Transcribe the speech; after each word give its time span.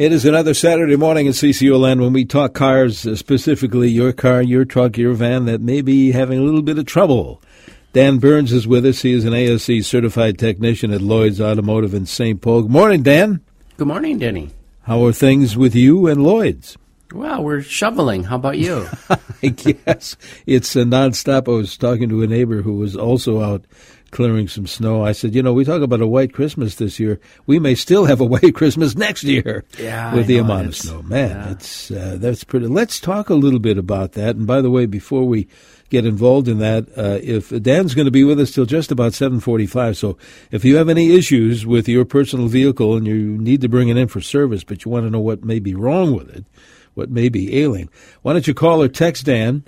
It 0.00 0.12
is 0.12 0.24
another 0.24 0.54
Saturday 0.54 0.96
morning 0.96 1.28
at 1.28 1.34
CCO 1.34 1.78
Land 1.78 2.00
when 2.00 2.14
we 2.14 2.24
talk 2.24 2.54
cars, 2.54 3.06
uh, 3.06 3.14
specifically 3.16 3.90
your 3.90 4.14
car, 4.14 4.40
your 4.40 4.64
truck, 4.64 4.96
your 4.96 5.12
van 5.12 5.44
that 5.44 5.60
may 5.60 5.82
be 5.82 6.12
having 6.12 6.38
a 6.38 6.42
little 6.42 6.62
bit 6.62 6.78
of 6.78 6.86
trouble. 6.86 7.42
Dan 7.92 8.16
Burns 8.16 8.50
is 8.50 8.66
with 8.66 8.86
us. 8.86 9.02
He 9.02 9.12
is 9.12 9.26
an 9.26 9.34
ASE 9.34 9.86
certified 9.86 10.38
technician 10.38 10.90
at 10.90 11.02
Lloyd's 11.02 11.38
Automotive 11.38 11.92
in 11.92 12.06
St. 12.06 12.40
Paul. 12.40 12.62
Good 12.62 12.70
morning, 12.70 13.02
Dan. 13.02 13.42
Good 13.76 13.88
morning, 13.88 14.18
Denny. 14.18 14.48
How 14.84 15.04
are 15.04 15.12
things 15.12 15.54
with 15.54 15.74
you 15.74 16.06
and 16.06 16.24
Lloyd's? 16.24 16.78
Well, 17.12 17.44
we're 17.44 17.60
shoveling. 17.60 18.24
How 18.24 18.36
about 18.36 18.56
you? 18.56 18.88
I 19.42 19.48
guess 19.48 20.16
it's 20.46 20.74
a 20.76 20.84
nonstop. 20.84 21.46
I 21.46 21.56
was 21.56 21.76
talking 21.76 22.08
to 22.08 22.22
a 22.22 22.26
neighbor 22.26 22.62
who 22.62 22.78
was 22.78 22.96
also 22.96 23.42
out 23.42 23.66
clearing 24.10 24.48
some 24.48 24.66
snow. 24.66 25.04
I 25.04 25.12
said, 25.12 25.34
you 25.34 25.42
know, 25.42 25.52
we 25.52 25.64
talk 25.64 25.82
about 25.82 26.00
a 26.00 26.06
white 26.06 26.32
Christmas 26.32 26.76
this 26.76 26.98
year. 26.98 27.20
We 27.46 27.58
may 27.58 27.74
still 27.74 28.04
have 28.06 28.20
a 28.20 28.24
white 28.24 28.54
Christmas 28.54 28.96
next 28.96 29.24
year. 29.24 29.64
Yeah, 29.78 30.14
with 30.14 30.24
I 30.24 30.28
the 30.28 30.36
know, 30.36 30.44
amount 30.44 30.66
of 30.68 30.76
snow, 30.76 31.02
man, 31.02 31.30
yeah. 31.30 31.50
it's 31.52 31.90
uh, 31.90 32.16
that's 32.18 32.44
pretty. 32.44 32.66
Let's 32.66 33.00
talk 33.00 33.30
a 33.30 33.34
little 33.34 33.58
bit 33.58 33.78
about 33.78 34.12
that. 34.12 34.36
And 34.36 34.46
by 34.46 34.60
the 34.60 34.70
way, 34.70 34.86
before 34.86 35.24
we 35.24 35.48
get 35.88 36.06
involved 36.06 36.48
in 36.48 36.58
that, 36.58 36.86
uh, 36.96 37.18
if 37.22 37.50
Dan's 37.62 37.94
going 37.94 38.04
to 38.04 38.10
be 38.12 38.24
with 38.24 38.40
us 38.40 38.52
till 38.52 38.66
just 38.66 38.90
about 38.90 39.14
seven 39.14 39.40
forty-five, 39.40 39.96
so 39.96 40.18
if 40.50 40.64
you 40.64 40.76
have 40.76 40.88
any 40.88 41.14
issues 41.14 41.66
with 41.66 41.88
your 41.88 42.04
personal 42.04 42.48
vehicle 42.48 42.96
and 42.96 43.06
you 43.06 43.38
need 43.38 43.60
to 43.60 43.68
bring 43.68 43.88
it 43.88 43.96
in 43.96 44.08
for 44.08 44.20
service, 44.20 44.64
but 44.64 44.84
you 44.84 44.90
want 44.90 45.06
to 45.06 45.10
know 45.10 45.20
what 45.20 45.44
may 45.44 45.58
be 45.58 45.74
wrong 45.74 46.14
with 46.14 46.28
it, 46.30 46.44
what 46.94 47.10
may 47.10 47.28
be 47.28 47.60
ailing, 47.60 47.88
why 48.22 48.32
don't 48.32 48.46
you 48.46 48.54
call 48.54 48.82
or 48.82 48.88
text 48.88 49.26
Dan? 49.26 49.64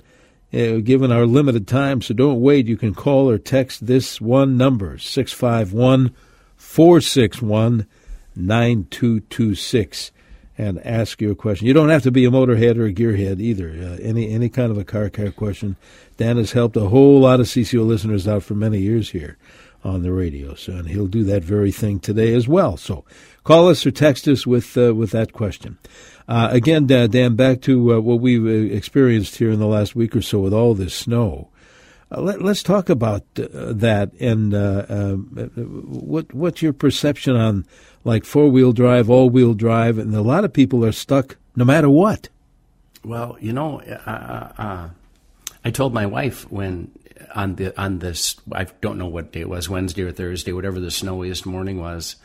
Uh, 0.53 0.77
given 0.77 1.11
our 1.11 1.25
limited 1.25 1.67
time, 1.67 2.01
so 2.01 2.13
don't 2.13 2.41
wait. 2.41 2.67
You 2.67 2.77
can 2.77 2.93
call 2.93 3.29
or 3.29 3.37
text 3.37 3.87
this 3.87 4.21
one 4.21 4.57
number, 4.57 4.97
651 4.97 6.13
461 6.55 7.87
9226, 8.35 10.11
and 10.57 10.85
ask 10.85 11.21
your 11.21 11.35
question. 11.35 11.67
You 11.67 11.73
don't 11.73 11.89
have 11.89 12.03
to 12.03 12.11
be 12.11 12.25
a 12.25 12.29
motorhead 12.29 12.77
or 12.77 12.85
a 12.85 12.93
gearhead 12.93 13.39
either. 13.39 13.69
Uh, 13.69 13.97
any, 14.01 14.31
any 14.31 14.49
kind 14.49 14.71
of 14.71 14.77
a 14.77 14.83
car 14.83 15.09
care 15.09 15.31
question. 15.31 15.75
Dan 16.17 16.37
has 16.37 16.51
helped 16.51 16.77
a 16.77 16.89
whole 16.89 17.19
lot 17.19 17.39
of 17.39 17.47
CCO 17.47 17.85
listeners 17.85 18.27
out 18.27 18.43
for 18.43 18.53
many 18.53 18.79
years 18.79 19.09
here 19.09 19.37
on 19.83 20.01
the 20.01 20.11
radio, 20.11 20.55
so, 20.55 20.73
and 20.73 20.87
he'll 20.87 21.07
do 21.07 21.23
that 21.25 21.43
very 21.43 21.71
thing 21.71 21.99
today 21.99 22.33
as 22.33 22.47
well. 22.47 22.77
So 22.77 23.03
call 23.43 23.69
us 23.69 23.85
or 23.85 23.91
text 23.91 24.27
us 24.27 24.47
with, 24.47 24.77
uh, 24.77 24.95
with 24.95 25.11
that 25.11 25.33
question. 25.33 25.77
Uh, 26.27 26.49
again, 26.51 26.87
Dan, 26.87 27.35
back 27.35 27.61
to 27.61 27.93
uh, 27.95 27.99
what 27.99 28.21
we've 28.21 28.45
uh, 28.45 28.73
experienced 28.75 29.35
here 29.35 29.51
in 29.51 29.59
the 29.59 29.67
last 29.67 29.95
week 29.95 30.15
or 30.15 30.21
so 30.21 30.39
with 30.39 30.53
all 30.53 30.73
this 30.73 30.95
snow. 30.95 31.49
Uh, 32.11 32.21
let, 32.21 32.41
us 32.41 32.63
talk 32.63 32.89
about 32.89 33.23
uh, 33.37 33.73
that 33.73 34.13
and 34.19 34.53
uh, 34.53 35.15
what 35.15 36.33
what's 36.33 36.61
your 36.61 36.73
perception 36.73 37.35
on 37.35 37.65
like 38.03 38.23
four 38.23 38.49
wheel 38.49 38.71
drive, 38.71 39.09
all 39.09 39.29
wheel 39.29 39.53
drive, 39.53 39.97
and 39.97 40.15
a 40.15 40.21
lot 40.21 40.45
of 40.45 40.53
people 40.53 40.85
are 40.85 40.91
stuck 40.91 41.37
no 41.55 41.65
matter 41.65 41.89
what. 41.89 42.29
Well, 43.03 43.37
you 43.41 43.51
know, 43.51 43.81
I 45.65 45.71
told 45.71 45.93
my 45.93 46.05
wife 46.05 46.49
when 46.51 46.91
on 47.33 47.55
the 47.55 47.79
on 47.79 47.99
this 47.99 48.35
I 48.51 48.65
don't 48.81 48.97
know 48.97 49.07
what 49.07 49.31
day 49.31 49.41
it 49.41 49.49
was, 49.49 49.69
Wednesday 49.69 50.03
or 50.03 50.11
Thursday, 50.11 50.53
whatever 50.53 50.79
the 50.79 50.91
snowiest 50.91 51.45
morning 51.45 51.79
was. 51.79 52.15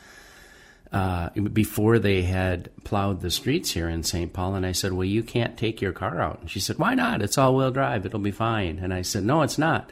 Uh, 0.91 1.29
before 1.53 1.99
they 1.99 2.23
had 2.23 2.71
plowed 2.83 3.21
the 3.21 3.29
streets 3.29 3.69
here 3.71 3.87
in 3.87 4.01
St. 4.01 4.33
Paul, 4.33 4.55
and 4.55 4.65
I 4.65 4.71
said, 4.71 4.91
"Well, 4.93 5.05
you 5.05 5.21
can't 5.21 5.55
take 5.55 5.81
your 5.81 5.91
car 5.91 6.19
out." 6.19 6.39
And 6.41 6.49
she 6.49 6.59
said, 6.59 6.79
"Why 6.79 6.95
not? 6.95 7.21
It's 7.21 7.37
all-wheel 7.37 7.69
drive; 7.69 8.07
it'll 8.07 8.19
be 8.19 8.31
fine." 8.31 8.79
And 8.79 8.91
I 8.91 9.03
said, 9.03 9.23
"No, 9.23 9.43
it's 9.43 9.59
not, 9.59 9.91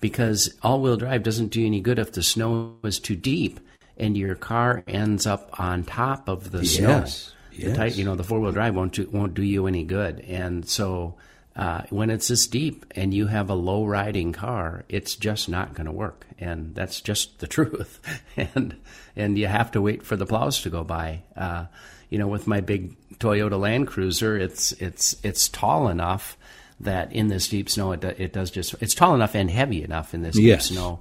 because 0.00 0.54
all-wheel 0.62 0.96
drive 0.96 1.22
doesn't 1.22 1.48
do 1.48 1.60
you 1.60 1.66
any 1.66 1.80
good 1.82 1.98
if 1.98 2.12
the 2.12 2.22
snow 2.22 2.76
is 2.82 2.98
too 2.98 3.14
deep 3.14 3.60
and 3.96 4.16
your 4.16 4.34
car 4.34 4.82
ends 4.86 5.26
up 5.26 5.60
on 5.60 5.84
top 5.84 6.28
of 6.28 6.50
the 6.50 6.62
Yes, 6.64 6.72
snow. 6.76 7.04
The 7.50 7.68
yes. 7.68 7.76
tight, 7.76 7.96
you 7.96 8.04
know, 8.04 8.14
the 8.16 8.24
four-wheel 8.24 8.52
drive 8.52 8.74
won't 8.74 8.94
do, 8.94 9.08
won't 9.12 9.34
do 9.34 9.42
you 9.42 9.66
any 9.66 9.84
good. 9.84 10.20
And 10.20 10.66
so, 10.66 11.14
uh, 11.54 11.82
when 11.90 12.08
it's 12.10 12.28
this 12.28 12.46
deep 12.46 12.86
and 12.96 13.12
you 13.12 13.26
have 13.26 13.50
a 13.50 13.54
low 13.54 13.84
riding 13.84 14.32
car, 14.32 14.84
it's 14.88 15.14
just 15.16 15.48
not 15.48 15.74
going 15.74 15.84
to 15.86 15.92
work. 15.92 16.26
And 16.38 16.74
that's 16.74 17.00
just 17.00 17.38
the 17.40 17.46
truth. 17.56 18.00
and 18.36 18.76
and 19.14 19.38
you 19.38 19.46
have 19.46 19.70
to 19.72 19.82
wait 19.82 20.02
for 20.02 20.16
the 20.16 20.26
plows 20.26 20.62
to 20.62 20.70
go 20.70 20.82
by. 20.84 21.22
Uh, 21.36 21.66
you 22.08 22.18
know, 22.18 22.26
with 22.28 22.46
my 22.46 22.60
big 22.60 22.96
Toyota 23.18 23.58
Land 23.58 23.86
Cruiser, 23.88 24.36
it's 24.36 24.72
it's 24.72 25.16
it's 25.22 25.48
tall 25.48 25.88
enough 25.88 26.36
that 26.80 27.12
in 27.12 27.28
this 27.28 27.48
deep 27.48 27.70
snow, 27.70 27.92
it 27.92 28.00
do, 28.00 28.08
it 28.08 28.32
does 28.32 28.50
just 28.50 28.74
it's 28.80 28.94
tall 28.94 29.14
enough 29.14 29.34
and 29.34 29.50
heavy 29.50 29.82
enough 29.84 30.14
in 30.14 30.22
this 30.22 30.38
Yes. 30.38 30.68
deep 30.68 30.76
snow. 30.76 31.00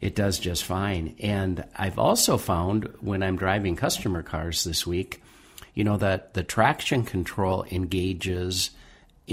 It 0.00 0.16
does 0.16 0.40
just 0.40 0.64
fine. 0.64 1.14
And 1.20 1.64
I've 1.76 1.98
also 1.98 2.36
found 2.38 2.92
when 3.00 3.22
I'm 3.22 3.36
driving 3.36 3.76
customer 3.76 4.22
cars 4.24 4.64
this 4.64 4.84
week, 4.86 5.22
you 5.74 5.84
know 5.84 5.96
that 5.98 6.34
the 6.34 6.42
traction 6.42 7.04
control 7.04 7.64
engages 7.70 8.70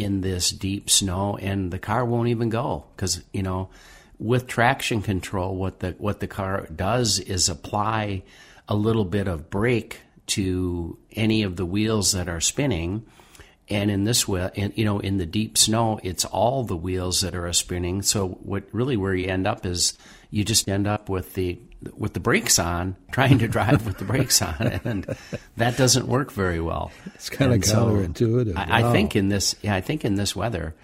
in 0.03 0.21
this 0.21 0.51
deep 0.51 0.89
snow 0.89 1.37
and 1.37 1.71
the 1.71 1.79
car 1.79 2.05
won't 2.05 2.29
even 2.29 2.49
go. 2.49 2.85
Because 2.95 3.23
you 3.33 3.43
know 3.43 3.69
with 4.17 4.47
traction 4.47 5.01
control 5.01 5.55
what 5.55 5.79
the 5.79 5.91
what 5.97 6.19
the 6.19 6.27
car 6.27 6.67
does 6.75 7.19
is 7.19 7.49
apply 7.49 8.23
a 8.67 8.75
little 8.75 9.05
bit 9.05 9.27
of 9.27 9.49
brake 9.49 10.01
to 10.27 10.97
any 11.13 11.43
of 11.43 11.55
the 11.55 11.65
wheels 11.65 12.11
that 12.11 12.29
are 12.29 12.41
spinning 12.41 13.05
and 13.69 13.91
in 13.91 14.03
this 14.03 14.27
way 14.27 14.49
in, 14.55 14.73
you 14.75 14.85
know 14.85 14.99
in 14.99 15.17
the 15.17 15.25
deep 15.25 15.57
snow 15.57 15.99
it's 16.03 16.25
all 16.25 16.63
the 16.63 16.75
wheels 16.77 17.21
that 17.21 17.35
are 17.35 17.51
spinning 17.53 18.01
so 18.01 18.27
what 18.27 18.63
really 18.71 18.97
where 18.97 19.13
you 19.13 19.27
end 19.27 19.45
up 19.47 19.65
is 19.65 19.97
you 20.31 20.43
just 20.43 20.67
end 20.67 20.87
up 20.87 21.09
with 21.09 21.33
the 21.35 21.59
with 21.95 22.13
the 22.13 22.19
brakes 22.19 22.59
on 22.59 22.95
trying 23.11 23.37
to 23.39 23.47
drive 23.47 23.85
with 23.85 23.97
the 23.97 24.05
brakes 24.05 24.41
on 24.41 24.55
and 24.83 25.15
that 25.57 25.77
doesn't 25.77 26.07
work 26.07 26.31
very 26.31 26.59
well 26.59 26.91
It's 27.15 27.29
kinda 27.29 27.53
And 27.55 27.65
so 27.65 27.87
counterintuitive. 27.87 28.55
I, 28.57 28.81
Wow. 28.81 28.89
I 28.89 28.91
think 28.91 29.15
in 29.15 29.29
this 29.29 29.55
yeah 29.61 29.75
i 29.75 29.81
think 29.81 30.03
in 30.05 30.15
this 30.15 30.35
weather 30.35 30.75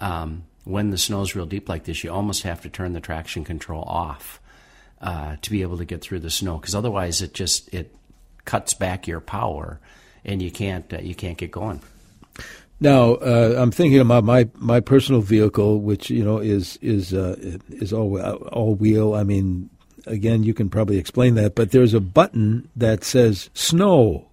um, 0.00 0.44
when 0.64 0.90
the 0.90 0.98
snow's 0.98 1.34
real 1.34 1.46
deep 1.46 1.68
like 1.68 1.84
this 1.84 2.02
you 2.04 2.10
almost 2.12 2.42
have 2.42 2.60
to 2.62 2.68
turn 2.68 2.92
the 2.92 3.00
traction 3.00 3.44
control 3.44 3.82
off 3.82 4.40
uh, 5.00 5.36
to 5.42 5.50
be 5.50 5.62
able 5.62 5.78
to 5.78 5.84
get 5.84 6.00
through 6.00 6.20
the 6.20 6.30
snow 6.30 6.56
because 6.58 6.74
otherwise 6.74 7.22
it 7.22 7.34
just 7.34 7.72
it 7.74 7.94
cuts 8.44 8.74
back 8.74 9.06
your 9.08 9.20
power 9.20 9.80
and 10.24 10.40
you 10.42 10.50
can't 10.50 10.92
uh, 10.92 10.98
you 10.98 11.14
can't 11.14 11.38
get 11.38 11.50
going 11.50 11.80
Now, 12.82 13.14
uh, 13.14 13.54
I'm 13.58 13.70
thinking 13.70 14.00
about 14.00 14.24
my, 14.24 14.48
my 14.56 14.80
personal 14.80 15.20
vehicle, 15.20 15.80
which 15.80 16.10
you 16.10 16.24
know 16.24 16.38
is 16.38 16.78
is 16.82 17.14
uh, 17.14 17.36
is 17.68 17.92
all 17.92 18.20
all 18.20 18.74
wheel. 18.74 19.14
I 19.14 19.22
mean, 19.22 19.70
again, 20.06 20.42
you 20.42 20.52
can 20.52 20.68
probably 20.68 20.98
explain 20.98 21.36
that, 21.36 21.54
but 21.54 21.70
there's 21.70 21.94
a 21.94 22.00
button 22.00 22.68
that 22.74 23.04
says 23.04 23.50
snow, 23.54 24.26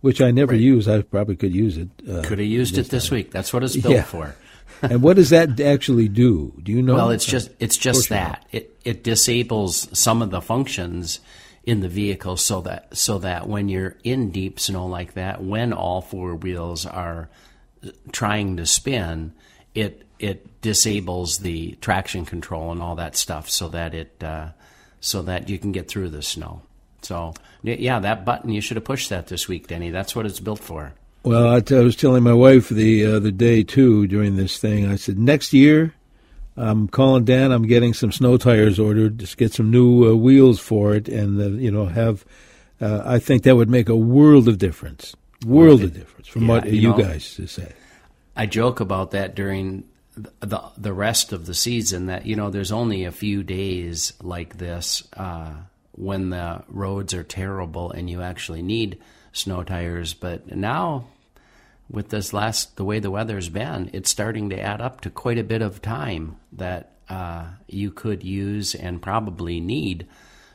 which 0.00 0.22
I 0.22 0.30
never 0.30 0.54
use. 0.54 0.88
I 0.88 1.02
probably 1.02 1.36
could 1.36 1.54
use 1.54 1.76
it. 1.76 1.88
Uh, 2.10 2.22
could 2.22 2.38
have 2.38 2.48
used 2.48 2.78
it 2.78 2.88
this 2.88 3.10
week 3.10 3.30
that's 3.30 3.52
what 3.52 3.62
it's 3.62 3.76
built 3.76 3.94
Yeah. 3.94 4.04
for 4.04 4.34
and 4.82 5.02
what 5.02 5.16
does 5.16 5.28
that 5.28 5.60
actually 5.60 6.08
do? 6.08 6.54
Do 6.62 6.72
you 6.72 6.80
know? 6.80 6.94
Well, 6.94 7.10
it's 7.10 7.26
just 7.26 7.50
it's 7.60 7.76
just 7.76 8.08
that 8.08 8.46
it 8.50 8.74
it 8.82 9.04
disables 9.04 9.88
some 9.92 10.22
of 10.22 10.30
the 10.30 10.40
functions 10.40 11.20
in 11.64 11.80
the 11.80 11.88
vehicle 11.88 12.36
so 12.36 12.60
that 12.62 12.96
so 12.96 13.18
that 13.18 13.48
when 13.48 13.68
you're 13.68 13.96
in 14.02 14.30
deep 14.30 14.58
snow 14.58 14.86
like 14.86 15.14
that, 15.14 15.42
when 15.42 15.72
all 15.72 16.00
four 16.00 16.34
wheels 16.34 16.86
are 16.86 17.28
trying 18.10 18.56
to 18.56 18.66
spin, 18.66 19.32
it 19.74 20.04
it 20.18 20.60
disables 20.60 21.38
the 21.38 21.72
traction 21.80 22.24
control 22.24 22.72
and 22.72 22.80
all 22.82 22.96
that 22.96 23.16
stuff 23.16 23.48
so 23.48 23.68
that 23.68 23.94
it 23.94 24.22
uh, 24.22 24.48
so 25.00 25.22
that 25.22 25.48
you 25.48 25.58
can 25.58 25.72
get 25.72 25.88
through 25.88 26.08
the 26.08 26.22
snow. 26.22 26.62
So, 27.02 27.34
yeah, 27.62 27.98
that 27.98 28.24
button, 28.24 28.52
you 28.52 28.60
should 28.60 28.76
have 28.76 28.84
pushed 28.84 29.10
that 29.10 29.26
this 29.26 29.48
week, 29.48 29.66
Denny. 29.66 29.90
That's 29.90 30.14
what 30.14 30.24
it's 30.24 30.38
built 30.40 30.60
for. 30.60 30.94
Well, 31.24 31.52
I, 31.52 31.60
t- 31.60 31.76
I 31.76 31.80
was 31.80 31.96
telling 31.96 32.22
my 32.22 32.32
wife 32.32 32.68
the 32.68 33.06
other 33.06 33.32
day, 33.32 33.64
too, 33.64 34.06
during 34.06 34.36
this 34.36 34.58
thing, 34.58 34.88
I 34.88 34.96
said, 34.96 35.18
next 35.18 35.52
year, 35.52 35.94
I'm 36.56 36.88
calling 36.88 37.24
Dan. 37.24 37.50
I'm 37.50 37.66
getting 37.66 37.94
some 37.94 38.12
snow 38.12 38.36
tires 38.36 38.78
ordered. 38.78 39.18
Just 39.18 39.36
get 39.36 39.52
some 39.52 39.70
new 39.70 40.10
uh, 40.10 40.14
wheels 40.14 40.60
for 40.60 40.94
it, 40.94 41.08
and 41.08 41.40
uh, 41.40 41.46
you 41.46 41.70
know, 41.70 41.86
have. 41.86 42.24
Uh, 42.80 43.02
I 43.04 43.18
think 43.20 43.44
that 43.44 43.56
would 43.56 43.70
make 43.70 43.88
a 43.88 43.96
world 43.96 44.48
of 44.48 44.58
difference. 44.58 45.14
World 45.46 45.80
well, 45.80 45.88
it, 45.88 45.92
of 45.92 45.94
difference 45.94 46.28
from 46.28 46.42
yeah, 46.42 46.48
what 46.48 46.72
you, 46.72 46.90
know, 46.90 46.98
guys 46.98 47.40
say. 47.46 47.72
I 48.36 48.46
joke 48.46 48.80
about 48.80 49.12
that 49.12 49.34
during 49.34 49.84
the 50.16 50.60
the 50.76 50.92
rest 50.92 51.32
of 51.32 51.46
the 51.46 51.54
season. 51.54 52.06
That 52.06 52.26
you 52.26 52.36
know, 52.36 52.50
there's 52.50 52.72
only 52.72 53.04
a 53.04 53.12
few 53.12 53.42
days 53.42 54.12
like 54.20 54.58
this 54.58 55.08
uh, 55.16 55.54
when 55.92 56.30
the 56.30 56.64
roads 56.68 57.14
are 57.14 57.22
terrible 57.22 57.90
and 57.90 58.10
you 58.10 58.20
actually 58.20 58.62
need 58.62 58.98
snow 59.32 59.62
tires. 59.62 60.12
But 60.12 60.54
now 60.54 61.06
with 61.90 62.08
this 62.08 62.32
last 62.32 62.76
the 62.76 62.84
way 62.84 62.98
the 62.98 63.10
weather's 63.10 63.48
been, 63.48 63.90
it's 63.92 64.10
starting 64.10 64.50
to 64.50 64.60
add 64.60 64.80
up 64.80 65.00
to 65.02 65.10
quite 65.10 65.38
a 65.38 65.44
bit 65.44 65.62
of 65.62 65.82
time 65.82 66.36
that 66.52 66.92
uh, 67.08 67.46
you 67.66 67.90
could 67.90 68.24
use 68.24 68.74
and 68.74 69.02
probably 69.02 69.60
need 69.60 70.06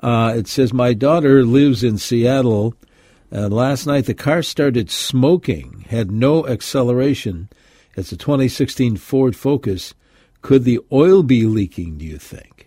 Uh, 0.00 0.34
it 0.36 0.46
says, 0.46 0.72
my 0.72 0.94
daughter 0.94 1.42
lives 1.42 1.82
in 1.82 1.98
Seattle. 1.98 2.76
Uh, 3.32 3.48
last 3.48 3.88
night 3.88 4.06
the 4.06 4.14
car 4.14 4.44
started 4.44 4.88
smoking, 4.88 5.84
had 5.88 6.12
no 6.12 6.46
acceleration. 6.46 7.48
It's 7.96 8.12
a 8.12 8.16
2016 8.16 8.98
Ford 8.98 9.34
Focus. 9.34 9.94
Could 10.42 10.62
the 10.62 10.78
oil 10.92 11.24
be 11.24 11.44
leaking, 11.44 11.98
do 11.98 12.04
you 12.04 12.18
think? 12.18 12.57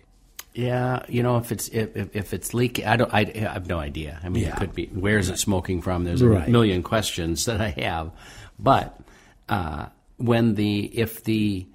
Yeah, 0.54 1.04
you 1.08 1.22
know, 1.22 1.38
if 1.38 1.50
it's 1.50 1.68
if, 1.68 2.14
if 2.14 2.34
it's 2.34 2.52
leaking, 2.52 2.86
I 2.86 2.96
don't. 2.96 3.12
I, 3.12 3.20
I, 3.20 3.38
have 3.38 3.68
no 3.68 3.78
idea. 3.78 4.20
I 4.22 4.28
mean, 4.28 4.42
yeah. 4.42 4.50
it 4.50 4.56
could 4.56 4.74
be. 4.74 4.86
Where 4.86 5.16
is 5.16 5.30
it 5.30 5.38
smoking 5.38 5.80
from? 5.80 6.04
There's 6.04 6.20
a 6.20 6.28
right. 6.28 6.48
million 6.48 6.82
questions 6.82 7.46
that 7.46 7.60
I 7.60 7.70
have, 7.80 8.10
but 8.58 9.00
uh, 9.48 9.86
when 10.18 10.54
the 10.54 10.84
if 10.84 11.24
the 11.24 11.66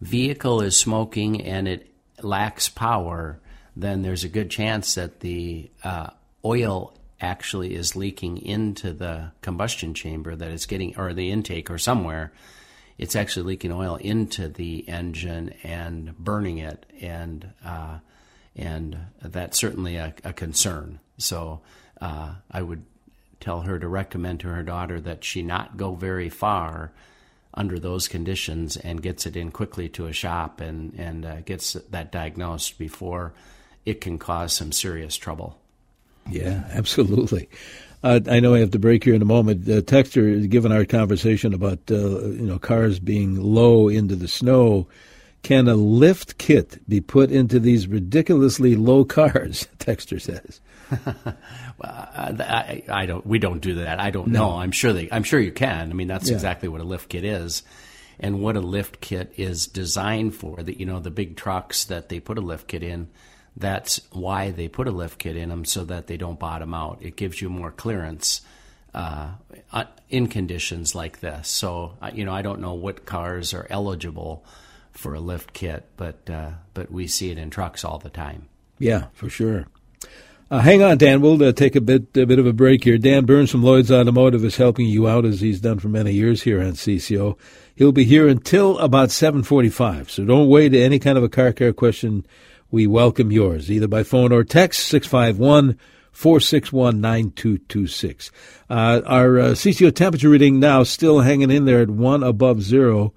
vehicle 0.00 0.62
is 0.62 0.76
smoking 0.76 1.42
and 1.42 1.68
it 1.68 1.92
lacks 2.22 2.70
power, 2.70 3.38
then 3.76 4.00
there's 4.00 4.24
a 4.24 4.28
good 4.28 4.50
chance 4.50 4.94
that 4.94 5.20
the 5.20 5.70
uh, 5.84 6.08
oil 6.42 6.94
actually 7.20 7.74
is 7.74 7.94
leaking 7.94 8.38
into 8.38 8.94
the 8.94 9.30
combustion 9.42 9.92
chamber 9.92 10.34
that 10.34 10.50
it's 10.50 10.66
getting 10.66 10.96
or 10.96 11.12
the 11.12 11.30
intake 11.30 11.70
or 11.70 11.78
somewhere 11.78 12.32
it's 12.98 13.16
actually 13.16 13.44
leaking 13.44 13.72
oil 13.72 13.96
into 13.96 14.48
the 14.48 14.88
engine 14.88 15.52
and 15.62 16.16
burning 16.18 16.58
it 16.58 16.86
and 17.00 17.50
uh, 17.64 17.98
and 18.56 18.96
that's 19.22 19.58
certainly 19.58 19.96
a, 19.96 20.14
a 20.24 20.32
concern. 20.32 21.00
So 21.18 21.60
uh, 22.00 22.34
I 22.50 22.62
would 22.62 22.84
tell 23.40 23.62
her 23.62 23.78
to 23.78 23.88
recommend 23.88 24.40
to 24.40 24.48
her 24.48 24.62
daughter 24.62 25.00
that 25.00 25.24
she 25.24 25.42
not 25.42 25.76
go 25.76 25.94
very 25.94 26.28
far 26.28 26.92
under 27.54 27.78
those 27.78 28.08
conditions 28.08 28.76
and 28.76 29.02
gets 29.02 29.26
it 29.26 29.36
in 29.36 29.50
quickly 29.50 29.88
to 29.90 30.06
a 30.06 30.12
shop 30.12 30.60
and 30.60 30.94
and 30.94 31.24
uh, 31.26 31.40
gets 31.42 31.74
that 31.90 32.10
diagnosed 32.10 32.78
before 32.78 33.32
it 33.84 34.00
can 34.00 34.18
cause 34.18 34.54
some 34.54 34.72
serious 34.72 35.16
trouble. 35.16 35.58
Yeah, 36.30 36.64
absolutely. 36.70 37.48
Uh, 38.04 38.20
I 38.28 38.40
know 38.40 38.54
I 38.54 38.60
have 38.60 38.70
to 38.72 38.78
break 38.78 39.04
here 39.04 39.14
in 39.14 39.22
a 39.22 39.26
moment. 39.26 39.68
Uh, 39.68 39.80
Texter, 39.80 40.48
given 40.48 40.72
our 40.72 40.84
conversation 40.84 41.54
about 41.54 41.78
uh, 41.90 42.20
you 42.26 42.46
know 42.46 42.58
cars 42.58 42.98
being 42.98 43.36
low 43.36 43.88
into 43.88 44.16
the 44.16 44.28
snow, 44.28 44.86
can 45.42 45.66
a 45.68 45.74
lift 45.74 46.38
kit 46.38 46.88
be 46.88 47.00
put 47.00 47.30
into 47.30 47.58
these 47.58 47.88
ridiculously 47.88 48.76
low 48.76 49.04
cars? 49.04 49.66
Texter 49.78 50.20
says. 50.20 50.60
well, 51.78 52.08
I, 52.40 52.84
I, 52.88 53.06
don't. 53.06 53.26
We 53.26 53.38
don't 53.38 53.60
do 53.60 53.76
that. 53.76 53.98
I 54.00 54.10
don't 54.10 54.28
no. 54.28 54.50
know. 54.50 54.56
I'm 54.56 54.72
sure 54.72 54.92
they. 54.92 55.08
I'm 55.10 55.24
sure 55.24 55.40
you 55.40 55.52
can. 55.52 55.90
I 55.90 55.94
mean, 55.94 56.08
that's 56.08 56.28
yeah. 56.28 56.34
exactly 56.34 56.68
what 56.68 56.80
a 56.80 56.84
lift 56.84 57.08
kit 57.08 57.24
is, 57.24 57.62
and 58.20 58.40
what 58.40 58.56
a 58.56 58.60
lift 58.60 59.00
kit 59.00 59.32
is 59.36 59.66
designed 59.66 60.34
for. 60.34 60.62
That 60.62 60.78
you 60.78 60.86
know, 60.86 61.00
the 61.00 61.10
big 61.10 61.36
trucks 61.36 61.84
that 61.86 62.08
they 62.08 62.20
put 62.20 62.38
a 62.38 62.42
lift 62.42 62.68
kit 62.68 62.82
in. 62.82 63.08
That's 63.54 64.00
why 64.12 64.50
they 64.50 64.68
put 64.68 64.88
a 64.88 64.90
lift 64.90 65.18
kit 65.18 65.36
in 65.36 65.50
them 65.50 65.66
so 65.66 65.84
that 65.84 66.06
they 66.06 66.16
don't 66.16 66.38
bottom 66.38 66.72
out. 66.72 66.98
It 67.02 67.16
gives 67.16 67.42
you 67.42 67.50
more 67.50 67.70
clearance 67.70 68.40
uh, 68.94 69.32
in 70.08 70.26
conditions 70.28 70.94
like 70.94 71.20
this. 71.20 71.48
So, 71.48 71.98
you 72.14 72.24
know, 72.24 72.32
I 72.32 72.40
don't 72.40 72.60
know 72.60 72.72
what 72.72 73.04
cars 73.04 73.52
are 73.52 73.66
eligible 73.68 74.46
for 74.92 75.14
a 75.14 75.20
lift 75.20 75.52
kit, 75.52 75.88
but 75.96 76.28
uh, 76.30 76.52
but 76.74 76.90
we 76.90 77.06
see 77.06 77.30
it 77.30 77.38
in 77.38 77.50
trucks 77.50 77.84
all 77.84 77.98
the 77.98 78.10
time. 78.10 78.48
Yeah, 78.78 79.06
for 79.12 79.28
sure. 79.28 79.66
Uh, 80.50 80.58
hang 80.60 80.82
on, 80.82 80.98
Dan. 80.98 81.22
We'll 81.22 81.42
uh, 81.42 81.52
take 81.52 81.76
a 81.76 81.80
bit 81.80 82.14
a 82.14 82.26
bit 82.26 82.38
of 82.38 82.46
a 82.46 82.52
break 82.52 82.84
here. 82.84 82.98
Dan 82.98 83.24
Burns 83.24 83.50
from 83.50 83.62
Lloyd's 83.62 83.90
Automotive 83.90 84.44
is 84.44 84.56
helping 84.56 84.86
you 84.86 85.08
out 85.08 85.24
as 85.24 85.40
he's 85.40 85.60
done 85.60 85.78
for 85.78 85.88
many 85.88 86.12
years 86.12 86.42
here 86.42 86.60
on 86.60 86.72
CCO. 86.72 87.38
He'll 87.74 87.92
be 87.92 88.04
here 88.04 88.28
until 88.28 88.78
about 88.78 89.10
seven 89.10 89.42
forty-five. 89.42 90.10
So 90.10 90.24
don't 90.24 90.48
wait. 90.48 90.74
Any 90.74 90.98
kind 90.98 91.16
of 91.16 91.24
a 91.24 91.30
car 91.30 91.52
care 91.52 91.72
question, 91.72 92.26
we 92.70 92.86
welcome 92.86 93.32
yours 93.32 93.70
either 93.70 93.88
by 93.88 94.02
phone 94.02 94.30
or 94.30 94.44
text 94.44 94.86
six 94.86 95.06
five 95.06 95.38
one. 95.38 95.78
461 96.12 97.00
9226. 97.00 98.30
Uh, 98.68 99.00
our 99.06 99.38
uh, 99.38 99.44
CCO 99.52 99.94
temperature 99.94 100.28
reading 100.28 100.60
now 100.60 100.82
still 100.82 101.20
hanging 101.20 101.50
in 101.50 101.64
there 101.64 101.80
at 101.80 101.88
one 101.88 102.22
above 102.22 102.60
zero 102.60 103.14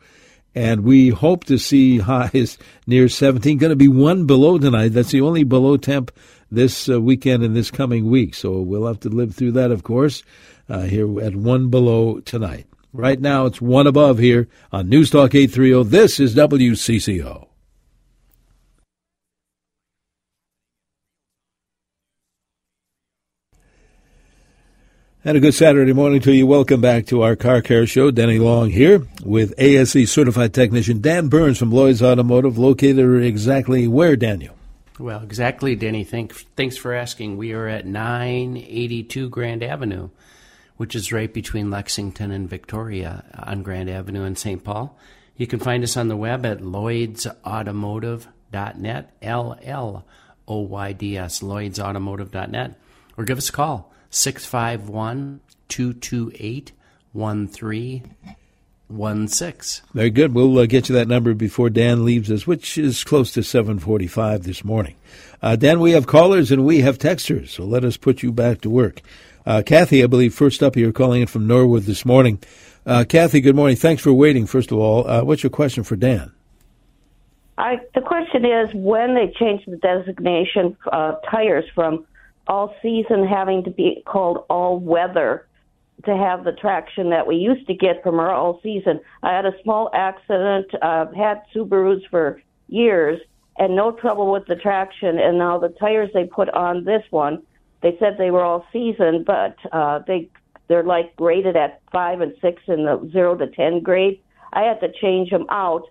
and 0.55 0.85
we 0.85 1.09
hope 1.09 1.43
to 1.43 1.57
see 1.57 1.99
highs 1.99 2.57
near 2.87 3.09
17. 3.09 3.57
Going 3.57 3.69
to 3.69 3.75
be 3.75 3.89
one 3.89 4.25
below 4.25 4.57
tonight. 4.57 4.89
That's 4.89 5.11
the 5.11 5.21
only 5.21 5.43
below 5.43 5.77
temp 5.77 6.11
this 6.49 6.89
uh, 6.89 7.01
weekend 7.01 7.43
and 7.43 7.55
this 7.55 7.69
coming 7.69 8.09
week. 8.09 8.33
So 8.33 8.61
we'll 8.61 8.87
have 8.87 9.01
to 9.01 9.09
live 9.09 9.35
through 9.35 9.51
that, 9.53 9.71
of 9.71 9.83
course, 9.83 10.23
uh, 10.69 10.83
here 10.83 11.19
at 11.21 11.35
one 11.35 11.69
below 11.69 12.21
tonight. 12.21 12.65
Right 12.93 13.19
now, 13.19 13.45
it's 13.45 13.59
one 13.59 13.87
above 13.87 14.19
here 14.19 14.47
on 14.71 14.87
News 14.87 15.09
Talk 15.09 15.35
830. 15.35 15.89
This 15.89 16.19
is 16.19 16.33
WCCO. 16.33 17.47
And 25.27 25.37
a 25.37 25.39
good 25.39 25.55
Saturday 25.55 25.91
morning 25.91 26.21
to 26.21 26.31
you. 26.31 26.45
Welcome 26.45 26.81
back 26.81 27.07
to 27.07 27.23
our 27.23 27.35
Car 27.35 27.63
Care 27.63 27.87
Show. 27.87 28.11
Denny 28.11 28.37
Long 28.37 28.69
here 28.69 29.07
with 29.23 29.55
ASE 29.57 30.07
certified 30.07 30.53
technician 30.53 31.01
Dan 31.01 31.29
Burns 31.29 31.57
from 31.57 31.71
Lloyd's 31.71 32.03
Automotive, 32.03 32.59
located 32.59 33.23
exactly 33.23 33.87
where, 33.87 34.15
Daniel? 34.15 34.55
Well, 34.99 35.23
exactly, 35.23 35.75
Denny. 35.75 36.03
Thanks, 36.03 36.45
thanks 36.55 36.77
for 36.77 36.93
asking. 36.93 37.37
We 37.37 37.53
are 37.53 37.67
at 37.67 37.87
982 37.87 39.29
Grand 39.29 39.63
Avenue, 39.63 40.11
which 40.77 40.93
is 40.93 41.11
right 41.11 41.33
between 41.33 41.71
Lexington 41.71 42.29
and 42.29 42.47
Victoria 42.47 43.23
on 43.33 43.63
Grand 43.63 43.89
Avenue 43.89 44.25
in 44.25 44.35
St. 44.35 44.63
Paul. 44.63 44.95
You 45.37 45.47
can 45.47 45.57
find 45.57 45.83
us 45.83 45.97
on 45.97 46.07
the 46.07 46.15
web 46.15 46.45
at 46.45 46.59
lloydsautomotive.net, 46.59 49.13
L 49.23 49.59
L 49.63 50.05
O 50.47 50.59
Y 50.59 50.93
D 50.93 51.17
S, 51.17 51.39
lloydsautomotive.net, 51.39 52.79
or 53.17 53.23
give 53.23 53.39
us 53.39 53.49
a 53.49 53.53
call. 53.53 53.91
651 54.15 55.41
228 55.67 56.71
1316. 57.11 59.85
Very 59.93 60.09
good. 60.09 60.33
We'll 60.33 60.57
uh, 60.57 60.65
get 60.67 60.87
you 60.87 60.95
that 60.95 61.09
number 61.09 61.33
before 61.33 61.69
Dan 61.69 62.05
leaves 62.05 62.31
us, 62.31 62.47
which 62.47 62.77
is 62.77 63.03
close 63.03 63.33
to 63.33 63.43
745 63.43 64.43
this 64.43 64.63
morning. 64.63 64.95
Uh, 65.41 65.57
Dan, 65.57 65.81
we 65.81 65.91
have 65.91 66.07
callers 66.07 66.49
and 66.49 66.65
we 66.65 66.79
have 66.79 66.97
texters, 66.97 67.49
so 67.49 67.65
let 67.65 67.83
us 67.83 67.97
put 67.97 68.23
you 68.23 68.31
back 68.31 68.61
to 68.61 68.69
work. 68.69 69.01
Uh, 69.45 69.61
Kathy, 69.65 70.01
I 70.01 70.07
believe, 70.07 70.33
first 70.33 70.63
up 70.63 70.75
here, 70.75 70.93
calling 70.93 71.19
in 71.21 71.27
from 71.27 71.45
Norwood 71.45 71.83
this 71.83 72.05
morning. 72.05 72.39
Uh, 72.85 73.03
Kathy, 73.07 73.41
good 73.41 73.55
morning. 73.55 73.75
Thanks 73.75 74.01
for 74.01 74.13
waiting, 74.13 74.45
first 74.45 74.71
of 74.71 74.77
all. 74.77 75.05
Uh, 75.09 75.23
what's 75.23 75.43
your 75.43 75.49
question 75.49 75.83
for 75.83 75.97
Dan? 75.97 76.31
I, 77.57 77.81
the 77.93 78.01
question 78.01 78.45
is 78.45 78.69
when 78.73 79.13
they 79.13 79.33
changed 79.37 79.69
the 79.69 79.77
designation 79.77 80.77
uh, 80.91 81.15
tires 81.29 81.65
from 81.75 82.05
all 82.47 82.75
season 82.81 83.25
having 83.25 83.63
to 83.63 83.71
be 83.71 84.03
called 84.05 84.45
all 84.49 84.79
weather 84.79 85.47
to 86.05 86.15
have 86.15 86.43
the 86.43 86.51
traction 86.51 87.09
that 87.09 87.25
we 87.25 87.35
used 87.35 87.65
to 87.67 87.73
get 87.73 88.03
from 88.03 88.19
our 88.19 88.33
all 88.33 88.59
season. 88.61 88.99
I 89.23 89.33
had 89.35 89.45
a 89.45 89.53
small 89.63 89.89
accident, 89.93 90.67
uh, 90.81 91.05
had 91.15 91.41
Subarus 91.55 92.01
for 92.09 92.41
years, 92.67 93.19
and 93.57 93.75
no 93.75 93.91
trouble 93.91 94.31
with 94.31 94.45
the 94.47 94.55
traction. 94.55 95.17
And 95.17 95.37
now 95.37 95.57
the 95.57 95.69
tires 95.69 96.09
they 96.13 96.25
put 96.25 96.49
on 96.49 96.83
this 96.83 97.03
one 97.09 97.41
they 97.85 97.95
said 97.99 98.17
they 98.17 98.31
were 98.31 98.43
all 98.43 98.65
season, 98.73 99.23
but 99.23 99.55
uh, 99.71 99.99
they 100.07 100.27
they're 100.67 100.81
like 100.81 101.15
graded 101.17 101.55
at 101.55 101.81
five 101.91 102.19
and 102.19 102.33
six 102.41 102.63
in 102.67 102.85
the 102.85 103.07
zero 103.11 103.35
to 103.35 103.45
ten 103.45 103.81
grade. 103.81 104.19
I 104.53 104.63
had 104.63 104.79
to 104.79 104.91
change 104.91 105.29
them 105.29 105.45
out 105.49 105.83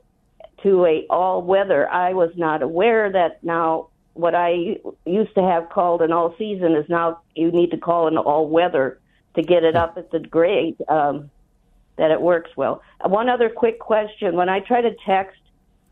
to 0.64 0.84
a 0.86 1.06
all 1.08 1.40
weather. 1.42 1.88
I 1.88 2.12
was 2.12 2.30
not 2.36 2.62
aware 2.62 3.12
that 3.12 3.44
now 3.44 3.90
what 4.14 4.34
I 4.34 4.78
used 5.04 5.34
to 5.34 5.42
have 5.42 5.68
called 5.70 6.00
an 6.00 6.12
all 6.12 6.34
season 6.38 6.74
is 6.74 6.88
now 6.88 7.20
you 7.34 7.50
need 7.50 7.70
to 7.72 7.76
call 7.76 8.06
an 8.08 8.16
all 8.16 8.48
weather 8.48 8.98
to 9.34 9.42
get 9.42 9.64
it 9.64 9.76
up 9.76 9.98
at 9.98 10.10
the 10.10 10.20
grade 10.20 10.76
um, 10.88 11.30
that 11.96 12.10
it 12.10 12.20
works 12.20 12.50
well. 12.56 12.82
One 13.04 13.28
other 13.28 13.50
quick 13.50 13.78
question: 13.78 14.36
When 14.36 14.48
I 14.48 14.60
try 14.60 14.80
to 14.80 14.94
text, 15.04 15.40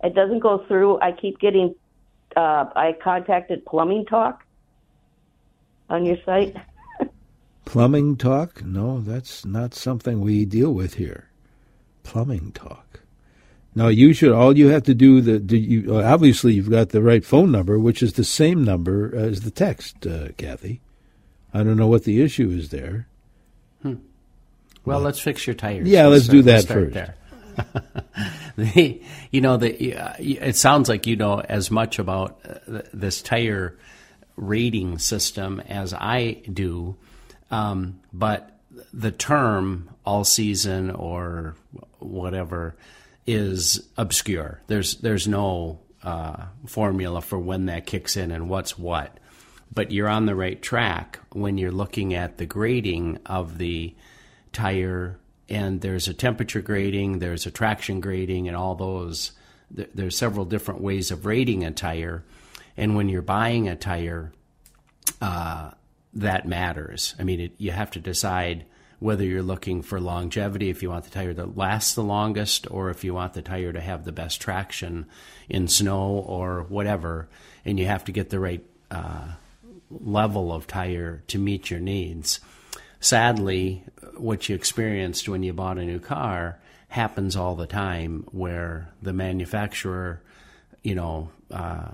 it 0.02 0.14
doesn't 0.14 0.40
go 0.40 0.64
through. 0.66 1.00
I 1.00 1.12
keep 1.12 1.38
getting. 1.38 1.74
Uh, 2.34 2.66
I 2.74 2.96
contacted 3.02 3.66
Plumbing 3.66 4.06
Talk 4.06 4.42
on 5.90 6.06
your 6.06 6.16
site. 6.24 6.56
Plumbing 7.66 8.16
Talk? 8.16 8.64
No, 8.64 9.00
that's 9.00 9.44
not 9.44 9.74
something 9.74 10.20
we 10.20 10.46
deal 10.46 10.72
with 10.72 10.94
here. 10.94 11.28
Plumbing 12.04 12.52
Talk. 12.52 13.00
Now 13.74 13.88
you 13.88 14.12
should. 14.12 14.32
All 14.32 14.56
you 14.56 14.68
have 14.68 14.82
to 14.84 14.94
do 14.94 15.20
the. 15.20 15.38
do 15.38 15.56
you, 15.56 15.96
obviously, 15.96 16.54
you've 16.54 16.70
got 16.70 16.90
the 16.90 17.02
right 17.02 17.24
phone 17.24 17.50
number, 17.50 17.78
which 17.78 18.02
is 18.02 18.14
the 18.14 18.24
same 18.24 18.64
number 18.64 19.14
as 19.16 19.42
the 19.42 19.50
text, 19.50 20.06
uh, 20.06 20.28
Kathy. 20.36 20.80
I 21.54 21.62
don't 21.62 21.76
know 21.76 21.86
what 21.86 22.04
the 22.04 22.20
issue 22.20 22.50
is 22.50 22.68
there. 22.68 23.06
Hmm. 23.82 23.94
Well, 24.84 25.00
let's 25.00 25.20
fix 25.20 25.46
your 25.46 25.54
tires. 25.54 25.88
Yeah, 25.88 26.06
let's, 26.06 26.28
do 26.28 26.42
that 26.42 26.66
first. 26.66 26.94
There. 26.94 27.14
the, 28.56 29.00
you 29.30 29.40
know, 29.40 29.56
the, 29.56 29.96
uh, 29.96 30.14
it 30.18 30.56
sounds 30.56 30.88
like 30.88 31.06
you 31.06 31.16
know 31.16 31.40
as 31.40 31.70
much 31.70 31.98
about 31.98 32.40
uh, 32.44 32.82
this 32.92 33.22
tire 33.22 33.76
rating 34.36 34.98
system 34.98 35.60
as 35.60 35.94
I 35.94 36.42
do, 36.50 36.96
um, 37.50 38.00
but 38.12 38.58
the 38.92 39.12
term 39.12 39.90
all 40.04 40.24
season 40.24 40.90
or 40.90 41.54
whatever 41.98 42.74
is 43.26 43.88
obscure. 43.96 44.60
There's 44.66 44.96
there's 44.96 45.28
no 45.28 45.80
uh, 46.02 46.46
formula 46.66 47.20
for 47.20 47.38
when 47.38 47.66
that 47.66 47.86
kicks 47.86 48.16
in 48.16 48.30
and 48.30 48.48
what's 48.48 48.78
what. 48.78 49.18
But 49.72 49.90
you're 49.90 50.08
on 50.08 50.26
the 50.26 50.34
right 50.34 50.60
track 50.60 51.18
when 51.32 51.56
you're 51.56 51.72
looking 51.72 52.12
at 52.14 52.36
the 52.36 52.46
grading 52.46 53.18
of 53.24 53.58
the 53.58 53.94
tire, 54.52 55.18
and 55.48 55.80
there's 55.80 56.08
a 56.08 56.14
temperature 56.14 56.60
grading, 56.60 57.20
there's 57.20 57.46
a 57.46 57.50
traction 57.50 58.00
grading, 58.00 58.48
and 58.48 58.56
all 58.56 58.74
those. 58.74 59.32
There's 59.70 60.18
several 60.18 60.44
different 60.44 60.82
ways 60.82 61.10
of 61.10 61.24
rating 61.24 61.64
a 61.64 61.70
tire, 61.70 62.24
and 62.76 62.94
when 62.94 63.08
you're 63.08 63.22
buying 63.22 63.68
a 63.68 63.76
tire, 63.76 64.32
uh, 65.22 65.70
that 66.12 66.46
matters. 66.46 67.14
I 67.18 67.24
mean, 67.24 67.40
it, 67.40 67.52
you 67.56 67.70
have 67.70 67.90
to 67.92 68.00
decide 68.00 68.66
whether 69.02 69.24
you're 69.24 69.42
looking 69.42 69.82
for 69.82 70.00
longevity, 70.00 70.70
if 70.70 70.80
you 70.80 70.88
want 70.88 71.04
the 71.04 71.10
tire 71.10 71.34
to 71.34 71.44
last 71.44 71.96
the 71.96 72.04
longest, 72.04 72.70
or 72.70 72.88
if 72.88 73.02
you 73.02 73.12
want 73.12 73.34
the 73.34 73.42
tire 73.42 73.72
to 73.72 73.80
have 73.80 74.04
the 74.04 74.12
best 74.12 74.40
traction 74.40 75.06
in 75.48 75.66
snow 75.66 76.24
or 76.26 76.62
whatever, 76.68 77.28
and 77.64 77.80
you 77.80 77.86
have 77.86 78.04
to 78.04 78.12
get 78.12 78.30
the 78.30 78.38
right 78.38 78.64
uh, 78.92 79.26
level 79.90 80.52
of 80.52 80.68
tire 80.68 81.22
to 81.26 81.38
meet 81.38 81.68
your 81.68 81.80
needs. 81.80 82.38
Sadly, 83.00 83.82
what 84.16 84.48
you 84.48 84.54
experienced 84.54 85.28
when 85.28 85.42
you 85.42 85.52
bought 85.52 85.78
a 85.78 85.84
new 85.84 85.98
car 85.98 86.60
happens 86.86 87.34
all 87.34 87.56
the 87.56 87.66
time, 87.66 88.24
where 88.30 88.92
the 89.02 89.12
manufacturer, 89.12 90.22
you 90.84 90.94
know, 90.94 91.28
uh, 91.50 91.90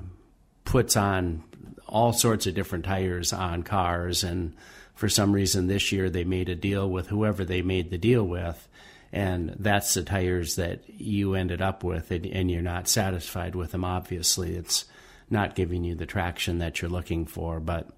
puts 0.67 0.95
on 0.95 1.43
all 1.89 2.13
sorts 2.13 2.47
of 2.47 2.55
different 2.55 2.85
tires 2.85 3.33
on 3.33 3.63
cars 3.63 4.23
and 4.25 4.55
for 4.95 5.09
some 5.09 5.33
reason 5.33 5.67
this 5.67 5.93
year 5.93 6.11
they 6.11 6.25
made 6.25 6.49
a 6.49 6.55
deal 6.55 6.89
with 6.89 7.09
whoever 7.09 7.45
they 7.45 7.63
made 7.63 7.91
the 7.91 7.99
deal 7.99 8.25
with 8.25 8.69
and 9.13 9.57
that's 9.59 9.95
the 9.95 10.03
tires 10.03 10.57
that 10.57 10.83
you 10.89 11.35
ended 11.35 11.63
up 11.63 11.83
with 11.83 12.11
and, 12.11 12.27
and, 12.27 12.51
you're 12.51 12.61
not 12.61 12.89
satisfied 12.89 13.55
with 13.55 13.73
them 13.73 13.85
obviously. 13.85 14.55
It's 14.55 14.85
not 15.31 15.55
giving 15.55 15.85
you 15.85 15.95
the 15.95 16.07
traction 16.07 16.59
that 16.59 16.81
you're 16.81 16.91
looking 16.91 17.27
for 17.27 17.61
but 17.61 17.89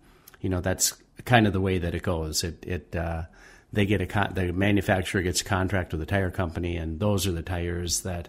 you 0.40 0.48
know 0.48 0.60
that's 0.60 0.94
kind 1.24 1.46
of 1.46 1.52
the 1.52 1.60
way 1.60 1.78
that 1.78 1.94
it 1.94 2.02
goes. 2.02 2.44
It 2.44 2.64
it 2.66 2.96
uh, 2.96 3.22
they 3.72 3.86
get 3.86 4.00
a 4.00 4.06
con- 4.06 4.34
the 4.34 4.52
manufacturer 4.52 5.22
gets 5.22 5.40
a 5.40 5.44
contract 5.44 5.92
with 5.92 6.00
the 6.00 6.06
tire 6.06 6.30
company 6.30 6.76
and 6.76 6.98
those 6.98 7.26
are 7.26 7.32
the 7.32 7.42
tires 7.42 8.00
that 8.00 8.28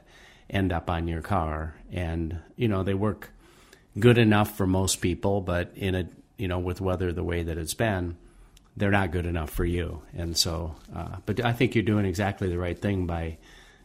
end 0.50 0.74
up 0.74 0.90
on 0.90 1.08
your 1.08 1.22
car. 1.22 1.76
And 1.92 2.40
you 2.56 2.68
know 2.68 2.84
they 2.84 2.94
work 2.94 3.32
good 4.00 4.18
enough 4.18 4.56
for 4.56 4.66
most 4.66 5.02
people 5.02 5.42
but 5.42 5.72
in 5.76 5.96
a 5.96 6.08
you 6.38 6.48
know 6.48 6.60
with 6.60 6.82
weather 6.82 7.12
the 7.12 7.24
way 7.24 7.44
that 7.44 7.58
it's 7.58 7.74
been 7.74 8.16
they're 8.78 8.92
not 8.92 9.12
good 9.12 9.26
enough 9.26 9.50
for 9.50 9.66
you. 9.66 10.02
And 10.16 10.38
so, 10.38 10.76
uh, 10.96 11.18
but 11.26 11.44
I 11.44 11.54
think 11.54 11.76
you're 11.76 11.84
doing 11.84 12.06
exactly 12.06 12.50
the 12.50 12.58
right 12.58 12.78
thing 12.78 13.06
by, 13.06 13.38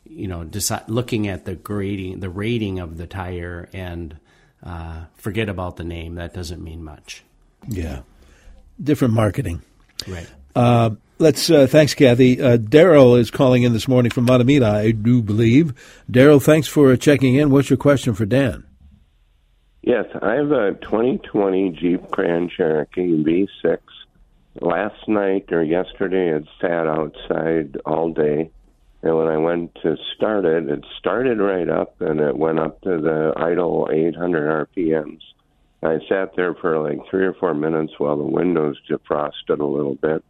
you 0.05 0.29
know, 0.29 0.45
decide, 0.45 0.89
looking 0.89 1.29
at 1.29 1.45
the 1.45 1.55
grading, 1.55 2.21
the 2.21 2.31
rating 2.31 2.79
of 2.79 2.97
the 2.97 3.07
tire, 3.07 3.69
and 3.73 4.17
uh, 4.65 5.05
forget 5.15 5.49
about 5.49 5.77
the 5.77 5.85
name. 5.85 6.15
That 6.15 6.35
doesn't 6.35 6.63
mean 6.63 6.85
much. 6.85 7.25
Yeah, 7.69 8.03
different 8.83 9.15
marketing. 9.15 9.63
Right. 10.07 10.29
Uh, 10.55 10.91
let's 11.19 11.51
uh, 11.51 11.67
thanks, 11.67 11.95
Kathy. 11.95 12.41
Uh, 12.41 12.57
Daryl 12.57 13.19
is 13.19 13.31
calling 13.31 13.65
in 13.65 13.73
this 13.73 13.89
morning 13.89 14.11
from 14.11 14.27
Mahtomedi, 14.27 14.63
I 14.63 14.93
do 14.93 15.21
believe. 15.21 15.75
Daryl, 16.11 16.43
thanks 16.43 16.69
for 16.69 16.97
checking 16.97 17.35
in. 17.35 17.51
What's 17.51 17.71
your 17.71 17.77
question 17.77 18.15
for 18.15 18.25
Dan? 18.25 18.65
Yes, 19.87 20.07
I 20.21 20.33
have 20.33 20.51
a 20.51 20.73
2020 20.73 21.71
Jeep 21.71 22.11
Grand 22.11 22.51
Cherokee 22.51 23.23
V6 23.23 23.79
last 24.61 25.07
night 25.07 25.53
or 25.53 25.63
yesterday 25.63 26.37
it 26.37 26.45
sat 26.61 26.89
outside 26.89 27.77
all 27.87 28.13
day 28.13 28.51
and 29.05 29.17
when 29.17 29.29
I 29.29 29.37
went 29.37 29.77
to 29.85 29.97
start 30.17 30.45
it, 30.45 30.69
it 30.69 30.85
started 30.99 31.39
right 31.39 31.69
up 31.69 32.01
and 32.01 32.19
it 32.19 32.37
went 32.37 32.59
up 32.59 32.81
to 32.81 32.99
the 33.01 33.33
idle 33.37 33.89
800 33.93 34.69
RPMs. 34.75 35.21
I 35.85 36.01
sat 36.09 36.35
there 36.35 36.55
for 36.55 36.81
like 36.81 37.09
three 37.09 37.25
or 37.25 37.35
four 37.35 37.55
minutes 37.55 37.93
while 37.99 38.17
the 38.17 38.25
windows 38.25 38.79
defrosted 38.91 39.61
a 39.61 39.65
little 39.65 39.95
bit, 39.95 40.25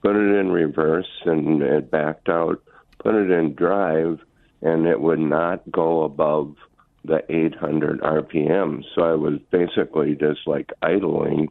put 0.00 0.16
it 0.16 0.34
in 0.34 0.50
reverse 0.50 1.20
and 1.26 1.60
it 1.60 1.90
backed 1.90 2.30
out, 2.30 2.62
put 3.00 3.14
it 3.16 3.30
in 3.30 3.54
drive, 3.54 4.20
and 4.62 4.86
it 4.86 4.98
would 4.98 5.18
not 5.18 5.70
go 5.70 6.04
above 6.04 6.56
the 7.04 7.22
800 7.28 8.00
RPM. 8.00 8.82
So 8.94 9.02
I 9.02 9.14
was 9.14 9.38
basically 9.50 10.14
just 10.14 10.46
like 10.46 10.72
idling 10.82 11.50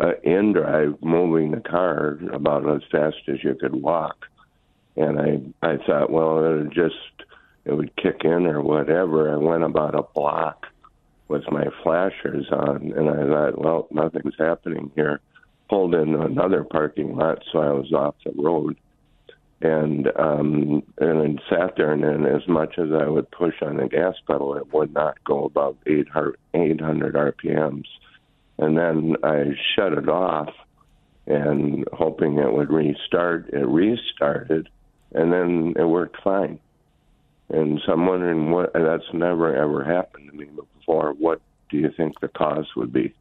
uh, 0.00 0.12
in 0.22 0.52
drive, 0.52 0.96
moving 1.02 1.50
the 1.50 1.60
car 1.60 2.18
about 2.32 2.68
as 2.68 2.82
fast 2.90 3.16
as 3.28 3.42
you 3.42 3.54
could 3.54 3.74
walk. 3.74 4.26
And 4.96 5.18
I 5.18 5.66
I 5.66 5.76
thought, 5.84 6.10
well, 6.10 6.60
it 6.60 6.70
just 6.70 6.94
it 7.64 7.72
would 7.72 7.94
kick 7.96 8.22
in 8.24 8.46
or 8.46 8.60
whatever. 8.60 9.32
I 9.32 9.36
went 9.36 9.64
about 9.64 9.98
a 9.98 10.02
block 10.02 10.66
with 11.28 11.50
my 11.50 11.66
flashers 11.82 12.46
on, 12.50 12.92
and 12.96 13.08
I 13.08 13.24
thought, 13.26 13.58
well, 13.58 13.88
nothing's 13.90 14.34
happening 14.38 14.90
here. 14.94 15.20
Pulled 15.70 15.94
in 15.94 16.14
another 16.14 16.62
parking 16.62 17.16
lot, 17.16 17.42
so 17.50 17.58
I 17.58 17.72
was 17.72 17.92
off 17.92 18.14
the 18.24 18.32
road, 18.36 18.76
and 19.64 20.06
um, 20.16 20.84
and 20.98 21.40
sat 21.50 21.74
there, 21.76 21.90
and 21.90 22.04
then 22.04 22.26
as 22.26 22.46
much 22.46 22.78
as 22.78 22.92
I 22.92 23.08
would 23.08 23.28
push 23.32 23.54
on 23.62 23.78
the 23.78 23.88
gas 23.88 24.14
pedal, 24.28 24.54
it 24.54 24.72
would 24.72 24.94
not 24.94 25.22
go 25.24 25.44
above 25.44 25.76
800, 25.86 26.36
800 26.54 27.14
RPMs 27.14 27.86
and 28.58 28.76
then 28.76 29.16
I 29.22 29.54
shut 29.74 29.92
it 29.92 30.08
off 30.08 30.50
and 31.26 31.84
hoping 31.92 32.38
it 32.38 32.52
would 32.52 32.70
restart. 32.70 33.48
It 33.52 33.66
restarted, 33.66 34.68
and 35.12 35.32
then 35.32 35.74
it 35.76 35.84
worked 35.84 36.22
fine. 36.22 36.60
And 37.48 37.80
so 37.84 37.92
I'm 37.92 38.06
wondering 38.06 38.50
what 38.50 38.72
that's 38.72 39.12
never 39.12 39.54
ever 39.54 39.84
happened 39.84 40.30
to 40.30 40.36
me 40.36 40.46
before. 40.46 41.12
What 41.12 41.40
do 41.70 41.78
you 41.78 41.90
think 41.96 42.20
the 42.20 42.28
cause 42.28 42.66
would 42.76 42.92
be? 42.92 43.14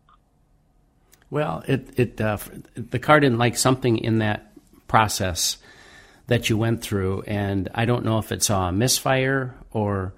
Well, 1.30 1.64
it 1.68 1.88
it 1.98 2.22
uh, 2.22 2.38
the 2.76 3.00
car 3.00 3.20
didn't 3.20 3.40
like 3.40 3.58
something 3.58 3.98
in 3.98 4.20
that 4.20 4.52
process 4.88 5.58
that 6.28 6.50
you 6.50 6.58
went 6.58 6.82
through, 6.82 7.24
and 7.24 7.70
I 7.74 7.86
don't 7.86 8.06
know 8.06 8.18
if 8.18 8.32
it 8.32 8.44
saw 8.44 8.70
a 8.70 8.72
misfire 8.72 9.56
or 9.72 10.14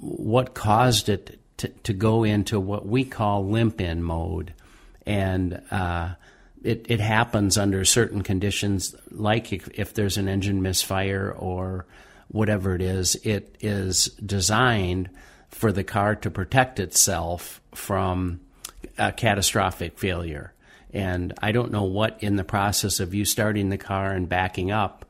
what 0.00 0.54
caused 0.54 1.08
it 1.08 1.38
to, 1.58 1.68
to 1.68 1.92
go 1.92 2.24
into 2.24 2.58
what 2.58 2.86
we 2.86 3.04
call 3.04 3.48
limp 3.48 3.80
in 3.80 4.02
mode. 4.02 4.54
And 5.06 5.62
uh, 5.70 6.14
it, 6.62 6.86
it 6.88 7.00
happens 7.00 7.58
under 7.58 7.84
certain 7.84 8.22
conditions, 8.22 8.94
like 9.10 9.52
if, 9.52 9.68
if 9.74 9.94
there's 9.94 10.16
an 10.16 10.28
engine 10.28 10.62
misfire 10.62 11.30
or 11.30 11.86
whatever 12.28 12.74
it 12.74 12.82
is, 12.82 13.14
it 13.16 13.56
is 13.60 14.06
designed 14.24 15.10
for 15.48 15.70
the 15.70 15.84
car 15.84 16.16
to 16.16 16.30
protect 16.30 16.80
itself 16.80 17.60
from 17.74 18.40
a 18.98 19.12
catastrophic 19.12 19.98
failure. 19.98 20.53
And 20.94 21.34
I 21.42 21.52
don't 21.52 21.72
know 21.72 21.82
what 21.82 22.22
in 22.22 22.36
the 22.36 22.44
process 22.44 23.00
of 23.00 23.12
you 23.12 23.24
starting 23.24 23.68
the 23.68 23.76
car 23.76 24.12
and 24.12 24.28
backing 24.28 24.70
up 24.70 25.04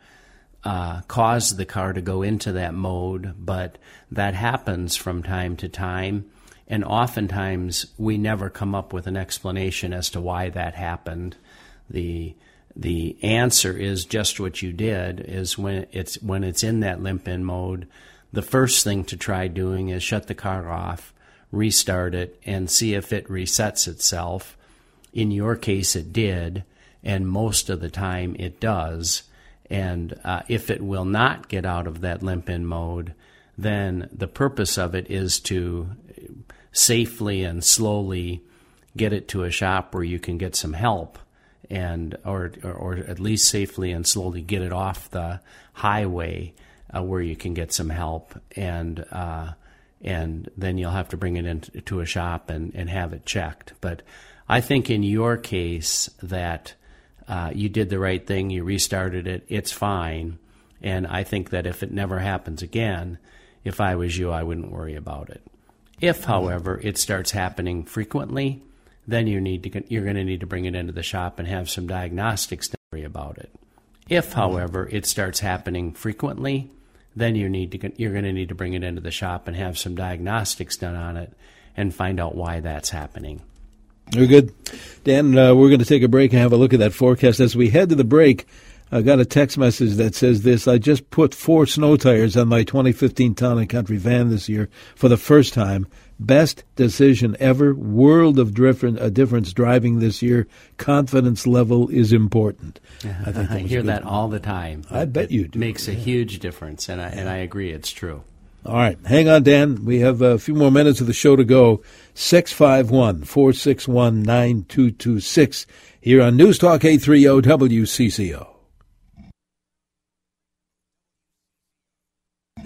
uh, 0.64 1.02
caused 1.02 1.58
the 1.58 1.66
car 1.66 1.92
to 1.92 2.00
go 2.00 2.22
into 2.22 2.52
that 2.52 2.72
mode, 2.72 3.34
but 3.38 3.76
that 4.10 4.34
happens 4.34 4.96
from 4.96 5.22
time 5.22 5.56
to 5.58 5.68
time. 5.68 6.24
And 6.66 6.82
oftentimes 6.82 7.86
we 7.98 8.16
never 8.16 8.48
come 8.48 8.74
up 8.74 8.94
with 8.94 9.06
an 9.06 9.16
explanation 9.16 9.92
as 9.92 10.08
to 10.10 10.20
why 10.22 10.48
that 10.50 10.74
happened. 10.74 11.36
the 11.88 12.34
the 12.76 13.16
answer 13.22 13.76
is 13.76 14.04
just 14.04 14.40
what 14.40 14.60
you 14.60 14.72
did 14.72 15.20
is 15.20 15.56
when 15.56 15.86
it's 15.92 16.20
when 16.20 16.42
it's 16.42 16.64
in 16.64 16.80
that 16.80 17.00
limp 17.00 17.28
in 17.28 17.44
mode 17.44 17.86
the 18.32 18.42
first 18.42 18.82
thing 18.82 19.04
to 19.04 19.16
try 19.16 19.46
doing 19.46 19.90
is 19.90 20.02
shut 20.02 20.26
the 20.26 20.34
car 20.34 20.68
off 20.70 21.14
restart 21.52 22.14
it 22.14 22.40
and 22.44 22.68
see 22.68 22.94
if 22.94 23.12
it 23.12 23.28
resets 23.28 23.86
itself 23.86 24.56
in 25.14 25.30
your 25.30 25.56
case 25.56 25.96
it 25.96 26.12
did 26.12 26.62
and 27.02 27.26
most 27.26 27.70
of 27.70 27.80
the 27.80 27.88
time 27.88 28.36
it 28.38 28.60
does 28.60 29.22
and 29.70 30.18
uh, 30.24 30.42
if 30.48 30.70
it 30.70 30.82
will 30.82 31.06
not 31.06 31.48
get 31.48 31.64
out 31.64 31.86
of 31.86 32.02
that 32.02 32.22
limp 32.22 32.50
in 32.50 32.66
mode 32.66 33.14
then 33.56 34.08
the 34.12 34.28
purpose 34.28 34.76
of 34.76 34.94
it 34.94 35.10
is 35.10 35.40
to 35.40 35.88
safely 36.72 37.44
and 37.44 37.64
slowly 37.64 38.42
get 38.96 39.12
it 39.12 39.28
to 39.28 39.44
a 39.44 39.50
shop 39.50 39.94
where 39.94 40.02
you 40.02 40.18
can 40.18 40.36
get 40.36 40.56
some 40.56 40.72
help 40.72 41.18
and 41.70 42.16
or, 42.24 42.52
or, 42.62 42.72
or 42.72 42.96
at 42.96 43.20
least 43.20 43.48
safely 43.48 43.92
and 43.92 44.06
slowly 44.06 44.42
get 44.42 44.60
it 44.60 44.72
off 44.72 45.10
the 45.10 45.40
highway 45.72 46.52
uh, 46.94 47.02
where 47.02 47.22
you 47.22 47.36
can 47.36 47.54
get 47.54 47.72
some 47.72 47.90
help 47.90 48.38
and 48.56 49.04
uh, 49.10 49.52
and 50.04 50.50
then 50.56 50.76
you'll 50.76 50.90
have 50.90 51.08
to 51.08 51.16
bring 51.16 51.36
it 51.36 51.46
into 51.46 52.00
a 52.00 52.06
shop 52.06 52.50
and, 52.50 52.72
and 52.74 52.90
have 52.90 53.14
it 53.14 53.24
checked. 53.24 53.72
But 53.80 54.02
I 54.48 54.60
think 54.60 54.90
in 54.90 55.02
your 55.02 55.36
case 55.36 56.10
that 56.22 56.74
uh, 57.26 57.50
you 57.54 57.68
did 57.68 57.88
the 57.88 57.98
right 57.98 58.24
thing, 58.24 58.50
you 58.50 58.64
restarted 58.64 59.26
it, 59.26 59.44
it's 59.48 59.72
fine. 59.72 60.38
And 60.82 61.06
I 61.06 61.24
think 61.24 61.50
that 61.50 61.66
if 61.66 61.82
it 61.82 61.92
never 61.92 62.18
happens 62.18 62.62
again, 62.62 63.18
if 63.64 63.80
I 63.80 63.94
was 63.96 64.18
you, 64.18 64.30
I 64.30 64.42
wouldn't 64.42 64.70
worry 64.70 64.94
about 64.94 65.30
it. 65.30 65.42
If, 66.00 66.24
however, 66.24 66.78
it 66.82 66.98
starts 66.98 67.30
happening 67.30 67.84
frequently, 67.84 68.62
then 69.06 69.26
you 69.26 69.40
need 69.40 69.62
to 69.62 69.92
you're 69.92 70.02
going 70.02 70.16
to 70.16 70.24
need 70.24 70.40
to 70.40 70.46
bring 70.46 70.66
it 70.66 70.74
into 70.74 70.92
the 70.92 71.02
shop 71.02 71.38
and 71.38 71.48
have 71.48 71.70
some 71.70 71.86
diagnostics 71.86 72.68
to 72.68 72.76
worry 72.92 73.04
about 73.04 73.38
it. 73.38 73.50
If, 74.08 74.34
however, 74.34 74.88
it 74.90 75.06
starts 75.06 75.40
happening 75.40 75.92
frequently, 75.92 76.70
then 77.16 77.36
you 77.36 77.48
need 77.48 77.72
to 77.72 77.92
you're 77.96 78.12
going 78.12 78.24
to 78.24 78.32
need 78.32 78.50
to 78.50 78.54
bring 78.54 78.74
it 78.74 78.84
into 78.84 79.00
the 79.00 79.10
shop 79.10 79.48
and 79.48 79.56
have 79.56 79.78
some 79.78 79.94
diagnostics 79.94 80.76
done 80.76 80.96
on 80.96 81.16
it 81.16 81.32
and 81.76 81.94
find 81.94 82.20
out 82.20 82.34
why 82.34 82.60
that's 82.60 82.90
happening. 82.90 83.40
Very 84.14 84.28
good, 84.28 84.54
Dan. 85.02 85.36
Uh, 85.36 85.54
we're 85.54 85.68
going 85.68 85.80
to 85.80 85.84
take 85.84 86.04
a 86.04 86.08
break 86.08 86.32
and 86.32 86.40
have 86.40 86.52
a 86.52 86.56
look 86.56 86.72
at 86.72 86.78
that 86.78 86.92
forecast 86.92 87.40
as 87.40 87.56
we 87.56 87.68
head 87.68 87.88
to 87.88 87.96
the 87.96 88.04
break. 88.04 88.46
I 88.92 89.02
got 89.02 89.18
a 89.18 89.24
text 89.24 89.58
message 89.58 89.94
that 89.94 90.14
says 90.14 90.42
this 90.42 90.68
I 90.68 90.78
just 90.78 91.10
put 91.10 91.34
four 91.34 91.66
snow 91.66 91.96
tires 91.96 92.36
on 92.36 92.46
my 92.46 92.62
2015 92.62 93.34
Town 93.34 93.58
and 93.58 93.68
Country 93.68 93.96
van 93.96 94.30
this 94.30 94.48
year 94.48 94.68
for 94.94 95.08
the 95.08 95.16
first 95.16 95.52
time. 95.52 95.88
Best 96.20 96.62
decision 96.76 97.36
ever. 97.40 97.74
World 97.74 98.38
of 98.38 98.54
different, 98.54 99.00
a 99.00 99.10
difference 99.10 99.52
driving 99.52 99.98
this 99.98 100.22
year. 100.22 100.46
Confidence 100.76 101.44
level 101.44 101.88
is 101.88 102.12
important. 102.12 102.78
I, 103.02 103.32
think 103.32 103.50
I 103.50 103.58
hear 103.58 103.82
that 103.82 104.04
all 104.04 104.28
the 104.28 104.38
time. 104.38 104.84
I 104.92 105.06
bet 105.06 105.32
you 105.32 105.48
do. 105.48 105.58
Makes 105.58 105.88
a 105.88 105.92
huge 105.92 106.38
difference, 106.38 106.88
and 106.88 107.00
I, 107.00 107.08
and 107.08 107.28
I 107.28 107.38
agree. 107.38 107.72
It's 107.72 107.90
true. 107.90 108.22
All 108.66 108.74
right. 108.74 108.98
Hang 109.04 109.28
on, 109.28 109.42
Dan. 109.42 109.84
We 109.84 110.00
have 110.00 110.22
a 110.22 110.38
few 110.38 110.54
more 110.54 110.70
minutes 110.70 111.00
of 111.02 111.06
the 111.06 111.12
show 111.12 111.36
to 111.36 111.44
go. 111.44 111.82
651 112.14 113.24
461 113.24 114.22
9226 114.22 115.66
here 116.00 116.22
on 116.22 116.36
News 116.36 116.56
Talk 116.58 116.82
830 116.82 117.46
WCCO. 117.46 118.48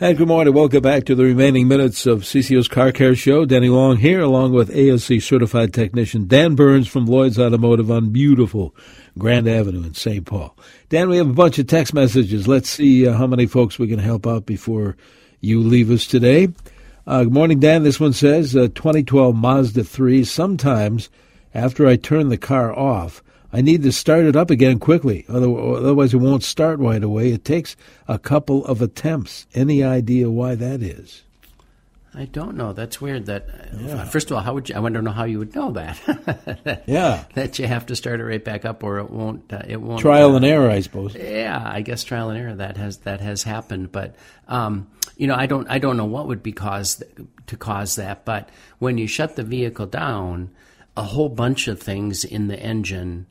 And 0.00 0.16
good 0.16 0.28
morning. 0.28 0.54
Welcome 0.54 0.82
back 0.82 1.04
to 1.06 1.16
the 1.16 1.24
remaining 1.24 1.66
minutes 1.66 2.06
of 2.06 2.20
CCO's 2.20 2.68
Car 2.68 2.92
Care 2.92 3.16
Show. 3.16 3.44
Danny 3.44 3.68
Long 3.68 3.96
here, 3.96 4.20
along 4.20 4.52
with 4.52 4.70
ASE 4.70 5.24
certified 5.24 5.74
technician 5.74 6.28
Dan 6.28 6.54
Burns 6.54 6.86
from 6.86 7.06
Lloyd's 7.06 7.40
Automotive 7.40 7.90
on 7.90 8.10
beautiful 8.10 8.76
Grand 9.18 9.48
Avenue 9.48 9.82
in 9.82 9.94
St. 9.94 10.24
Paul. 10.24 10.56
Dan, 10.90 11.08
we 11.08 11.16
have 11.16 11.28
a 11.28 11.32
bunch 11.32 11.58
of 11.58 11.66
text 11.66 11.92
messages. 11.92 12.46
Let's 12.46 12.68
see 12.68 13.08
uh, 13.08 13.14
how 13.14 13.26
many 13.26 13.46
folks 13.46 13.80
we 13.80 13.88
can 13.88 13.98
help 13.98 14.24
out 14.24 14.46
before 14.46 14.96
you 15.40 15.60
leave 15.60 15.90
us 15.90 16.06
today. 16.06 16.48
Uh, 17.06 17.24
good 17.24 17.32
morning, 17.32 17.60
Dan. 17.60 17.82
This 17.84 18.00
one 18.00 18.12
says 18.12 18.54
uh, 18.54 18.68
2012 18.74 19.34
Mazda 19.34 19.84
3. 19.84 20.24
Sometimes 20.24 21.08
after 21.54 21.86
I 21.86 21.96
turn 21.96 22.28
the 22.28 22.36
car 22.36 22.76
off, 22.76 23.22
I 23.52 23.62
need 23.62 23.82
to 23.84 23.92
start 23.92 24.26
it 24.26 24.36
up 24.36 24.50
again 24.50 24.78
quickly, 24.78 25.24
otherwise 25.28 26.12
it 26.12 26.18
won't 26.18 26.42
start 26.42 26.78
right 26.80 27.02
away. 27.02 27.32
It 27.32 27.46
takes 27.46 27.76
a 28.06 28.18
couple 28.18 28.64
of 28.66 28.82
attempts. 28.82 29.46
Any 29.54 29.82
idea 29.82 30.30
why 30.30 30.54
that 30.54 30.82
is? 30.82 31.22
I 32.14 32.24
don't 32.24 32.56
know. 32.56 32.72
That's 32.72 33.00
weird. 33.00 33.26
That 33.26 33.48
yeah. 33.78 34.04
first 34.04 34.30
of 34.30 34.36
all, 34.36 34.42
how 34.42 34.52
would 34.54 34.68
you? 34.68 34.74
I 34.74 34.80
wonder 34.80 35.00
know 35.00 35.12
how 35.12 35.24
you 35.24 35.38
would 35.38 35.54
know 35.54 35.70
that. 35.72 36.00
that. 36.64 36.84
Yeah, 36.86 37.24
that 37.34 37.58
you 37.58 37.66
have 37.66 37.86
to 37.86 37.96
start 37.96 38.20
it 38.20 38.24
right 38.24 38.44
back 38.44 38.64
up, 38.64 38.82
or 38.82 38.98
it 38.98 39.10
won't. 39.10 39.52
Uh, 39.52 39.62
it 39.66 39.80
won't. 39.80 40.00
Trial 40.00 40.32
uh, 40.32 40.36
and 40.36 40.44
error, 40.44 40.68
I 40.68 40.80
suppose. 40.80 41.14
Yeah, 41.14 41.62
I 41.64 41.82
guess 41.82 42.04
trial 42.04 42.30
and 42.30 42.38
error. 42.38 42.54
That 42.56 42.76
has 42.76 42.98
that 42.98 43.20
has 43.20 43.44
happened, 43.44 43.92
but 43.92 44.16
um, 44.48 44.88
you 45.18 45.26
know, 45.26 45.34
I 45.34 45.46
don't 45.46 45.68
I 45.68 45.78
don't 45.78 45.96
know 45.96 46.06
what 46.06 46.28
would 46.28 46.42
be 46.42 46.52
caused 46.52 47.02
to 47.48 47.56
cause 47.56 47.96
that. 47.96 48.24
But 48.24 48.48
when 48.78 48.96
you 48.96 49.08
shut 49.08 49.34
the 49.34 49.42
vehicle 49.42 49.86
down, 49.86 50.50
a 50.96 51.02
whole 51.02 51.28
bunch 51.28 51.66
of 51.66 51.82
things 51.82 52.24
in 52.24 52.46
the 52.46 52.58
engine 52.58 53.26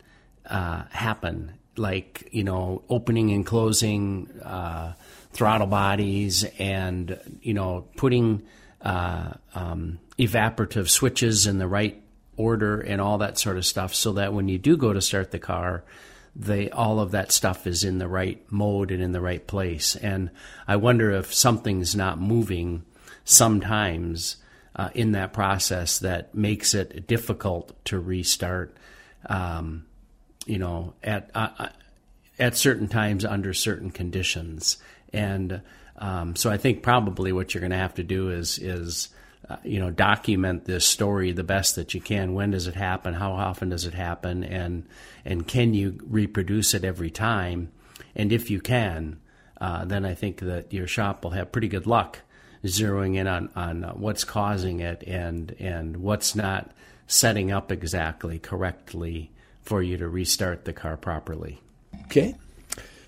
uh, 0.45 0.83
happen, 0.91 1.53
like 1.77 2.27
you 2.31 2.43
know 2.43 2.83
opening 2.89 3.31
and 3.31 3.45
closing 3.45 4.29
uh, 4.43 4.93
throttle 5.31 5.67
bodies, 5.67 6.43
and 6.59 7.17
you 7.41 7.53
know 7.53 7.87
putting 7.95 8.43
uh, 8.81 9.31
um, 9.55 9.99
evaporative 10.19 10.89
switches 10.89 11.47
in 11.47 11.57
the 11.57 11.67
right 11.67 12.03
order 12.35 12.81
and 12.81 12.99
all 12.99 13.19
that 13.19 13.39
sort 13.39 13.55
of 13.55 13.65
stuff, 13.65 13.95
so 13.95 14.11
that 14.13 14.33
when 14.33 14.49
you 14.49 14.57
do 14.57 14.75
go 14.75 14.91
to 14.91 15.01
start 15.01 15.31
the 15.31 15.39
car, 15.39 15.85
they 16.39 16.69
all 16.69 16.99
of 16.99 17.11
that 17.11 17.31
stuff 17.31 17.65
is 17.65 17.83
in 17.83 17.97
the 17.97 18.07
right 18.07 18.39
mode 18.51 18.91
and 18.91 19.01
in 19.01 19.11
the 19.11 19.21
right 19.21 19.45
place. 19.45 19.95
And 19.95 20.29
I 20.67 20.75
wonder 20.75 21.11
if 21.11 21.33
something's 21.33 21.95
not 21.95 22.19
moving 22.19 22.85
sometimes 23.25 24.37
uh, 24.75 24.89
in 24.93 25.13
that 25.13 25.33
process 25.33 25.97
that 25.99 26.35
makes 26.35 26.75
it 26.75 27.07
difficult 27.07 27.83
to 27.85 27.99
restart. 27.99 28.77
Um, 29.25 29.85
you 30.45 30.59
know, 30.59 30.93
at 31.03 31.31
uh, 31.33 31.49
uh, 31.57 31.69
at 32.39 32.55
certain 32.55 32.87
times 32.87 33.25
under 33.25 33.53
certain 33.53 33.89
conditions, 33.89 34.77
and 35.11 35.61
um, 35.97 36.35
so 36.35 36.51
I 36.51 36.57
think 36.57 36.83
probably 36.83 37.33
what 37.33 37.53
you're 37.53 37.61
going 37.61 37.71
to 37.71 37.77
have 37.77 37.95
to 37.95 38.03
do 38.03 38.29
is 38.29 38.59
is 38.59 39.09
uh, 39.49 39.57
you 39.63 39.79
know 39.79 39.91
document 39.91 40.65
this 40.65 40.85
story 40.85 41.31
the 41.31 41.43
best 41.43 41.75
that 41.75 41.93
you 41.93 42.01
can. 42.01 42.33
When 42.33 42.51
does 42.51 42.67
it 42.67 42.75
happen? 42.75 43.13
How 43.13 43.31
often 43.31 43.69
does 43.69 43.85
it 43.85 43.93
happen? 43.93 44.43
And 44.43 44.87
and 45.25 45.47
can 45.47 45.73
you 45.73 45.99
reproduce 46.07 46.73
it 46.73 46.83
every 46.83 47.09
time? 47.09 47.71
And 48.15 48.31
if 48.31 48.49
you 48.49 48.59
can, 48.59 49.19
uh, 49.59 49.85
then 49.85 50.05
I 50.05 50.13
think 50.13 50.39
that 50.39 50.73
your 50.73 50.87
shop 50.87 51.23
will 51.23 51.31
have 51.31 51.51
pretty 51.51 51.67
good 51.67 51.87
luck 51.87 52.19
zeroing 52.63 53.15
in 53.15 53.27
on 53.27 53.49
on 53.55 53.83
what's 53.99 54.23
causing 54.23 54.79
it 54.79 55.03
and 55.05 55.55
and 55.59 55.97
what's 55.97 56.35
not 56.35 56.71
setting 57.07 57.51
up 57.51 57.71
exactly 57.71 58.39
correctly 58.39 59.31
for 59.61 59.81
you 59.81 59.97
to 59.97 60.07
restart 60.07 60.65
the 60.65 60.73
car 60.73 60.97
properly. 60.97 61.61
Okay. 62.05 62.35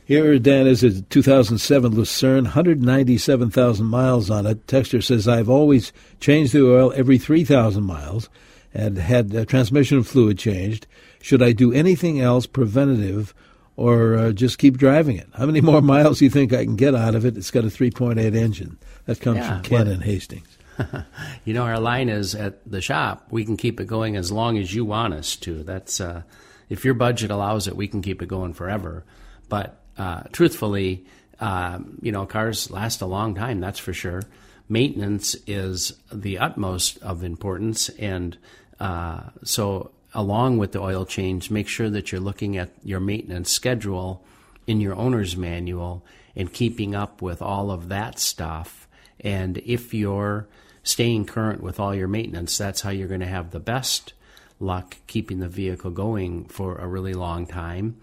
Here, 0.09 0.39
Dan, 0.39 0.65
is 0.65 0.83
a 0.83 1.03
2007 1.03 1.91
Lucerne, 1.91 2.45
197,000 2.45 3.85
miles 3.85 4.31
on 4.31 4.47
it. 4.47 4.67
Texture 4.67 5.03
says, 5.03 5.27
I've 5.27 5.51
always 5.51 5.93
changed 6.19 6.51
the 6.51 6.67
oil 6.67 6.91
every 6.95 7.19
3,000 7.19 7.83
miles 7.83 8.27
and 8.73 8.97
had 8.97 9.35
uh, 9.35 9.45
transmission 9.45 10.01
fluid 10.01 10.39
changed. 10.39 10.87
Should 11.21 11.43
I 11.43 11.51
do 11.51 11.71
anything 11.71 12.19
else 12.19 12.47
preventative 12.47 13.35
or 13.75 14.15
uh, 14.15 14.31
just 14.31 14.57
keep 14.57 14.77
driving 14.77 15.15
it? 15.15 15.29
How 15.35 15.45
many 15.45 15.61
more 15.69 15.79
miles 15.79 16.17
do 16.17 16.25
you 16.25 16.31
think 16.31 16.53
I 16.53 16.63
can 16.63 16.75
get 16.75 16.95
out 16.95 17.13
of 17.13 17.23
it? 17.23 17.37
It's 17.37 17.51
got 17.51 17.63
a 17.63 17.67
3.8 17.67 18.17
engine. 18.35 18.79
That 19.05 19.21
comes 19.21 19.37
yeah, 19.37 19.47
from 19.47 19.61
Ken 19.61 19.85
well, 19.85 19.93
and 19.93 20.03
Hastings. 20.03 20.57
you 21.45 21.53
know, 21.53 21.65
our 21.65 21.79
line 21.79 22.09
is 22.09 22.33
at 22.33 22.67
the 22.67 22.81
shop. 22.81 23.27
We 23.29 23.45
can 23.45 23.57
keep 23.57 23.79
it 23.79 23.85
going 23.85 24.15
as 24.15 24.31
long 24.31 24.57
as 24.57 24.73
you 24.73 24.85
want 24.85 25.13
us 25.13 25.35
to. 25.35 25.61
That's 25.61 26.01
uh, 26.01 26.23
if 26.67 26.83
your 26.83 26.95
budget 26.95 27.29
allows 27.29 27.67
it, 27.67 27.75
we 27.75 27.87
can 27.87 28.01
keep 28.01 28.23
it 28.23 28.27
going 28.27 28.55
forever. 28.55 29.05
But 29.49 29.79
uh, 29.99 30.23
truthfully, 30.31 31.05
uh, 31.39 31.79
you 32.01 32.11
know, 32.11 32.25
cars 32.25 32.71
last 32.71 33.01
a 33.01 33.05
long 33.05 33.35
time. 33.35 33.59
That's 33.59 33.79
for 33.79 33.93
sure. 33.93 34.23
Maintenance 34.67 35.35
is 35.45 35.93
the 36.11 36.39
utmost 36.39 36.97
of 37.03 37.23
importance, 37.23 37.89
and 37.89 38.37
uh, 38.79 39.21
so 39.43 39.91
along 40.13 40.57
with 40.57 40.71
the 40.71 40.81
oil 40.81 41.05
change, 41.05 41.51
make 41.51 41.67
sure 41.67 41.89
that 41.89 42.11
you're 42.11 42.21
looking 42.21 42.57
at 42.57 42.71
your 42.83 42.99
maintenance 42.99 43.51
schedule 43.51 44.23
in 44.65 44.81
your 44.81 44.95
owner's 44.95 45.35
manual 45.35 46.05
and 46.35 46.53
keeping 46.53 46.95
up 46.95 47.21
with 47.21 47.41
all 47.41 47.71
of 47.71 47.89
that 47.89 48.19
stuff. 48.19 48.87
And 49.19 49.57
if 49.59 49.93
you're 49.93 50.47
staying 50.83 51.25
current 51.25 51.61
with 51.61 51.79
all 51.79 51.93
your 51.93 52.07
maintenance, 52.07 52.57
that's 52.57 52.81
how 52.81 52.89
you're 52.89 53.07
going 53.07 53.19
to 53.19 53.27
have 53.27 53.51
the 53.51 53.59
best 53.59 54.13
luck 54.59 54.97
keeping 55.07 55.39
the 55.39 55.47
vehicle 55.47 55.91
going 55.91 56.45
for 56.45 56.77
a 56.77 56.87
really 56.87 57.13
long 57.13 57.45
time. 57.45 57.97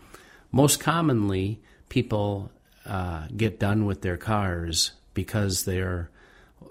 Most 0.52 0.80
commonly, 0.80 1.60
people 1.88 2.50
uh, 2.84 3.26
get 3.36 3.58
done 3.58 3.84
with 3.86 4.02
their 4.02 4.16
cars 4.16 4.92
because 5.14 5.64
they're, 5.64 6.10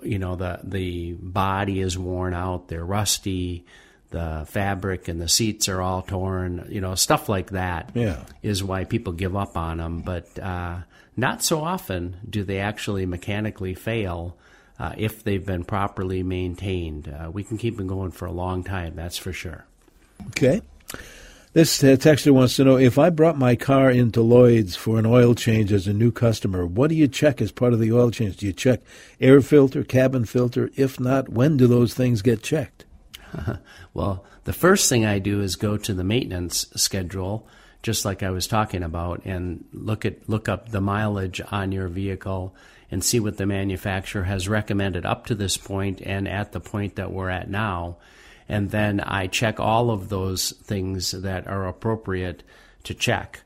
you 0.04 0.19
know, 0.19 0.36
the 0.36 0.60
the 0.63 1.13
body 1.13 1.82
is 1.82 1.97
worn 1.97 2.34
out, 2.34 2.67
they're 2.67 2.86
rusty, 2.86 3.65
the 4.12 4.45
fabric 4.49 5.08
and 5.08 5.19
the 5.19 5.28
seats 5.28 5.67
are 5.67 5.82
all 5.82 6.01
torn, 6.01 6.67
you 6.69 6.80
know, 6.82 6.95
stuff 6.95 7.28
like 7.28 7.49
that 7.51 7.91
Yeah. 7.93 8.23
is 8.43 8.63
why 8.63 8.86
people 8.86 9.13
give 9.13 9.36
up 9.36 9.58
on 9.58 9.78
them. 9.78 10.01
But 10.01 10.38
uh, 10.39 10.78
not 11.17 11.43
so 11.43 11.62
often 11.62 12.17
do 12.30 12.43
they 12.43 12.60
actually 12.60 13.06
mechanically 13.06 13.73
fail 13.73 14.38
uh, 14.80 14.93
if 14.97 15.23
they've 15.23 15.45
been 15.45 15.63
properly 15.63 16.21
maintained. 16.23 17.08
Uh, 17.08 17.32
we 17.32 17.43
can 17.43 17.58
keep 17.58 17.78
them 17.78 17.88
going 17.88 18.12
for 18.12 18.25
a 18.25 18.32
long 18.32 18.63
time, 18.63 18.95
that's 18.95 19.17
for 19.17 19.34
sure. 19.34 19.65
Okay. 20.28 20.62
This 21.56 21.82
texter 21.82 22.32
wants 22.32 22.58
to 22.58 22.65
know 22.65 22.78
if 22.78 23.00
I 23.00 23.10
brought 23.10 23.38
my 23.38 23.56
car 23.56 23.89
into 23.89 24.22
Lloyd's 24.22 24.76
for 24.76 25.00
an 25.00 25.06
oil 25.06 25.34
change 25.34 25.72
as 25.72 25.88
a 25.88 25.94
new 25.94 26.12
customer, 26.12 26.65
what 26.65 26.89
do 26.89 26.98
you 26.98 27.08
check 27.08 27.41
as 27.41 27.54
part 27.54 27.72
of 27.72 27.80
the 27.80 27.94
oil 27.94 28.12
change? 28.12 28.36
Do 28.36 28.46
you 28.46 28.52
check 28.52 28.82
air 29.22 29.39
filter, 29.39 29.86
cabin 29.86 30.26
filter? 30.26 30.70
If 30.76 31.00
not, 31.00 31.30
when 31.30 31.56
do 31.56 31.65
those 31.65 31.94
things 31.94 32.22
get 32.22 32.44
checked? 32.44 32.84
well, 33.94 34.26
the 34.44 34.52
first 34.52 34.89
thing 34.89 35.06
I 35.06 35.20
do 35.20 35.39
is 35.39 35.56
go 35.56 35.78
to 35.78 35.94
the 35.94 36.04
maintenance 36.04 36.65
schedule, 36.76 37.48
just 37.82 38.04
like 38.04 38.22
I 38.22 38.32
was 38.32 38.48
talking 38.48 38.84
about, 38.84 39.22
and 39.24 39.63
look 39.72 40.04
at 40.04 40.28
look 40.28 40.50
up 40.50 40.72
the 40.72 40.82
mileage 40.82 41.39
on 41.54 41.72
your 41.72 41.88
vehicle 41.88 42.54
and 42.91 43.02
see 43.02 43.22
what 43.22 43.38
the 43.38 43.46
manufacturer 43.46 44.24
has 44.24 44.50
recommended 44.50 45.06
up 45.06 45.26
to 45.28 45.36
this 45.36 45.56
point 45.56 46.02
and 46.02 46.28
at 46.28 46.52
the 46.52 46.60
point 46.60 46.98
that 46.98 47.13
we're 47.13 47.30
at 47.30 47.50
now. 47.50 47.96
And 48.47 48.69
then 48.69 48.99
I 48.99 49.27
check 49.27 49.60
all 49.60 49.89
of 49.89 50.10
those 50.10 50.51
things 50.51 51.12
that 51.12 51.47
are 51.47 51.67
appropriate 51.67 52.43
to 52.84 52.93
check. 52.93 53.41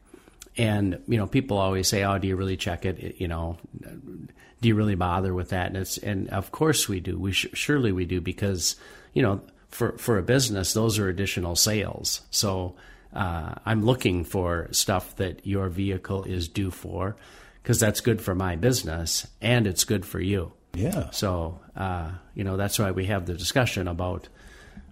And 0.58 1.02
you 1.08 1.18
know, 1.18 1.28
people 1.28 1.58
always 1.58 1.88
say, 1.88 2.04
"Oh, 2.04 2.18
do 2.18 2.28
you 2.28 2.36
really 2.36 2.58
check 2.58 2.86
it?" 2.86 3.16
You 3.20 3.30
know, 3.30 3.58
do 3.82 4.68
you 4.68 4.76
really 4.76 4.96
bother 4.96 5.34
with 5.34 5.50
that? 5.50 5.68
And 5.68 5.78
it's 5.78 5.98
and 5.98 6.30
of 6.30 6.52
course 6.52 6.90
we 6.90 7.00
do. 7.00 7.18
We 7.18 7.32
sh- 7.32 7.48
surely 7.54 7.92
we 7.92 8.06
do 8.06 8.20
because 8.20 8.76
you 9.14 9.22
know, 9.22 9.42
for 9.70 9.98
for 9.98 10.18
a 10.18 10.24
business, 10.24 10.74
those 10.74 11.00
are 11.00 11.08
additional 11.08 11.56
sales. 11.56 12.22
So 12.30 12.76
uh, 13.14 13.56
I'm 13.66 13.86
looking 13.86 14.26
for 14.26 14.68
stuff 14.72 15.16
that 15.16 15.46
your 15.46 15.70
vehicle 15.70 16.24
is 16.26 16.48
due 16.48 16.72
for 16.72 17.16
because 17.64 17.80
that's 17.80 18.02
good 18.02 18.22
for 18.22 18.36
my 18.36 18.56
business 18.56 19.28
and 19.42 19.66
it's 19.66 19.84
good 19.84 20.06
for 20.06 20.20
you. 20.20 20.52
Yeah. 20.74 21.10
So 21.12 21.60
uh, 21.76 22.12
you 22.36 22.44
know, 22.44 22.58
that's 22.58 22.78
why 22.78 22.92
we 22.92 23.06
have 23.06 23.26
the 23.26 23.34
discussion 23.34 23.88
about 23.88 24.28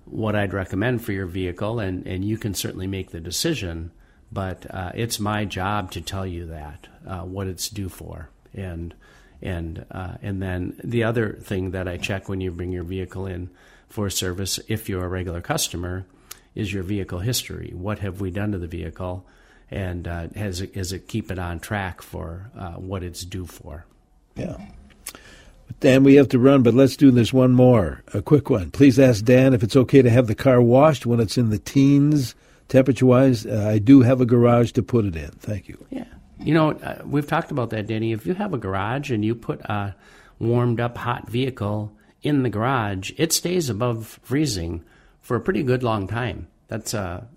what 0.10 0.36
I'd 0.36 0.54
recommend 0.54 1.04
for 1.04 1.12
your 1.12 1.26
vehicle, 1.26 1.80
and, 1.80 2.06
and 2.08 2.24
you 2.24 2.38
can 2.38 2.54
certainly 2.54 2.88
make 2.88 3.12
the 3.12 3.20
decision. 3.20 3.92
But 4.32 4.66
uh, 4.70 4.92
it's 4.94 5.20
my 5.20 5.46
job 5.46 5.92
to 5.92 6.02
tell 6.02 6.26
you 6.26 6.48
that 6.48 6.88
uh, 7.06 7.22
what 7.22 7.48
it's 7.48 7.70
due 7.70 7.90
for, 7.90 8.30
and 8.54 8.94
and 9.42 9.86
uh, 9.90 10.16
and 10.22 10.42
then 10.42 10.80
the 10.84 11.04
other 11.06 11.34
thing 11.34 11.72
that 11.72 11.88
I 11.88 11.98
check 11.98 12.28
when 12.28 12.42
you 12.42 12.52
bring 12.52 12.72
your 12.72 12.84
vehicle 12.84 13.26
in 13.26 13.50
for 13.88 14.10
service, 14.10 14.60
if 14.68 14.90
you're 14.90 15.06
a 15.06 15.08
regular 15.08 15.42
customer, 15.42 16.06
is 16.56 16.74
your 16.74 16.84
vehicle 16.84 17.20
history. 17.20 17.72
What 17.74 18.00
have 18.00 18.20
we 18.20 18.32
done 18.32 18.52
to 18.52 18.58
the 18.58 18.68
vehicle, 18.68 19.26
and 19.72 20.08
uh, 20.08 20.28
has 20.36 20.60
it, 20.60 20.76
is 20.76 20.92
it 20.92 21.08
keep 21.08 21.32
it 21.32 21.40
on 21.40 21.60
track 21.60 22.02
for 22.02 22.52
uh, 22.58 22.74
what 22.74 23.04
it's 23.04 23.24
due 23.24 23.46
for? 23.46 23.86
Yeah. 24.36 24.58
Dan, 25.80 26.04
we 26.04 26.16
have 26.16 26.30
to 26.30 26.40
run, 26.40 26.64
but 26.64 26.74
let's 26.74 26.98
do 26.98 27.12
this 27.12 27.32
one 27.32 27.54
more. 27.54 28.04
A 28.14 28.22
quick 28.22 28.50
one. 28.50 28.72
Please 28.72 28.98
ask 29.00 29.24
Dan 29.24 29.54
if 29.54 29.62
it's 29.62 29.76
okay 29.76 30.02
to 30.02 30.10
have 30.10 30.28
the 30.28 30.36
car 30.36 30.62
washed 30.62 31.06
when 31.06 31.20
it's 31.20 31.38
in 31.38 31.50
the 31.50 31.60
teens, 31.60 32.34
temperature 32.68 33.06
wise. 33.06 33.46
Uh, 33.46 33.68
I 33.70 33.78
do 33.78 34.02
have 34.02 34.20
a 34.20 34.26
garage 34.26 34.72
to 34.72 34.82
put 34.84 35.06
it 35.06 35.16
in. 35.16 35.30
Thank 35.32 35.68
you. 35.68 35.86
Yeah. 35.92 36.06
You 36.40 36.54
know, 36.54 36.72
uh, 36.72 37.02
we've 37.06 37.28
talked 37.28 37.52
about 37.52 37.70
that, 37.72 37.88
Danny. 37.88 38.12
If 38.12 38.26
you 38.26 38.34
have 38.34 38.54
a 38.54 38.58
garage 38.58 39.12
and 39.12 39.24
you 39.24 39.36
put 39.36 39.62
a 39.62 39.96
warmed 40.40 40.80
up 40.80 40.98
hot 40.98 41.30
vehicle 41.30 41.92
in 42.22 42.44
the 42.44 42.50
garage, 42.50 43.12
it 43.18 43.32
stays 43.34 43.70
above 43.70 44.20
freezing 44.24 44.84
for 45.22 45.36
a 45.36 45.42
pretty 45.42 45.64
good 45.64 45.84
long 45.84 46.08
time. 46.08 46.48
That's 46.68 46.94
a, 46.94 47.28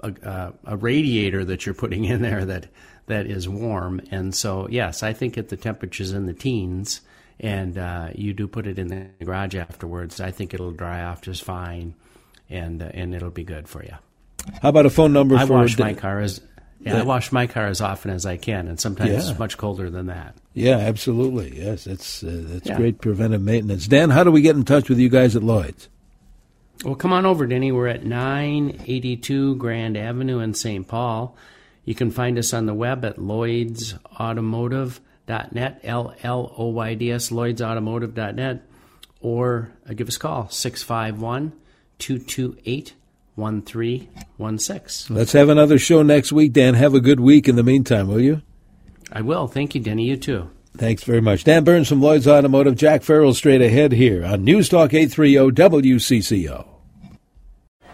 a, 0.00 0.52
a 0.64 0.76
radiator 0.76 1.44
that 1.44 1.66
you're 1.66 1.74
putting 1.74 2.04
in 2.04 2.22
there 2.22 2.44
that, 2.44 2.66
that 3.06 3.26
is 3.26 3.48
warm. 3.48 4.00
And 4.10 4.34
so, 4.34 4.68
yes, 4.70 5.02
I 5.02 5.12
think 5.12 5.36
at 5.36 5.48
the 5.48 5.56
temperatures 5.56 6.12
in 6.12 6.26
the 6.26 6.32
teens, 6.32 7.00
and 7.40 7.76
uh, 7.78 8.08
you 8.14 8.32
do 8.34 8.46
put 8.46 8.66
it 8.66 8.78
in 8.78 8.88
the 8.88 9.24
garage 9.24 9.54
afterwards, 9.56 10.20
I 10.20 10.30
think 10.30 10.54
it'll 10.54 10.72
dry 10.72 11.02
off 11.02 11.22
just 11.22 11.42
fine, 11.42 11.94
and 12.48 12.82
uh, 12.82 12.90
and 12.94 13.14
it'll 13.14 13.30
be 13.30 13.44
good 13.44 13.68
for 13.68 13.82
you. 13.82 13.94
How 14.62 14.68
about 14.68 14.86
a 14.86 14.90
phone 14.90 15.12
number 15.12 15.36
I 15.36 15.46
for 15.46 15.54
wash 15.54 15.78
my 15.78 15.94
car 15.94 16.20
as 16.20 16.40
yeah, 16.82 16.98
I 17.00 17.02
wash 17.02 17.30
my 17.30 17.46
car 17.46 17.66
as 17.66 17.80
often 17.82 18.10
as 18.10 18.24
I 18.24 18.36
can, 18.38 18.66
and 18.68 18.80
sometimes 18.80 19.10
Yeah. 19.10 19.18
it's 19.30 19.38
much 19.38 19.58
colder 19.58 19.90
than 19.90 20.06
that. 20.06 20.34
Yeah, 20.54 20.78
absolutely. 20.78 21.58
Yes, 21.58 21.84
that's 21.84 22.22
uh, 22.22 22.42
that's 22.46 22.66
Yeah. 22.68 22.76
great 22.76 23.00
preventive 23.00 23.42
maintenance. 23.42 23.86
Dan, 23.86 24.10
how 24.10 24.24
do 24.24 24.30
we 24.30 24.40
get 24.42 24.56
in 24.56 24.64
touch 24.64 24.88
with 24.88 24.98
you 24.98 25.08
guys 25.08 25.34
at 25.36 25.42
Lloyd's? 25.42 25.88
Well, 26.84 26.94
come 26.94 27.12
on 27.12 27.26
over, 27.26 27.46
Denny. 27.46 27.72
We're 27.72 27.88
at 27.88 28.04
982 28.06 29.56
Grand 29.56 29.96
Avenue 29.98 30.38
in 30.38 30.54
St. 30.54 30.88
Paul. 30.88 31.36
You 31.84 31.94
can 31.94 32.10
find 32.10 32.38
us 32.38 32.54
on 32.54 32.64
the 32.66 32.72
web 32.74 33.04
at 33.04 33.18
lloydsautomotive.net, 35.30 35.80
L 35.84 36.14
L 36.22 36.54
O 36.56 36.66
Y 36.68 36.94
D 36.94 37.12
S, 37.12 37.30
lloydsautomotive.net, 37.30 38.62
or 39.20 39.72
uh, 39.88 39.92
give 39.92 40.08
us 40.08 40.16
a 40.16 40.20
call, 40.20 40.48
651 40.48 41.52
228 41.98 42.94
1316. 43.36 45.16
Let's 45.16 45.32
have 45.32 45.48
another 45.48 45.78
show 45.78 46.02
next 46.02 46.32
week, 46.32 46.52
Dan. 46.52 46.74
Have 46.74 46.94
a 46.94 47.00
good 47.00 47.20
week 47.20 47.48
in 47.48 47.56
the 47.56 47.62
meantime, 47.62 48.08
will 48.08 48.20
you? 48.20 48.42
I 49.12 49.22
will. 49.22 49.46
Thank 49.46 49.74
you, 49.74 49.80
Denny. 49.80 50.04
You 50.04 50.16
too. 50.16 50.50
Thanks 50.76 51.02
very 51.02 51.20
much. 51.20 51.44
Dan 51.44 51.64
Burns 51.64 51.88
from 51.88 52.00
Lloyd's 52.00 52.28
Automotive, 52.28 52.76
Jack 52.76 53.02
Farrell 53.02 53.34
straight 53.34 53.60
ahead 53.60 53.92
here 53.92 54.24
on 54.24 54.44
News 54.44 54.68
Talk 54.68 54.94
830 54.94 55.52
WCCO. 55.52 56.69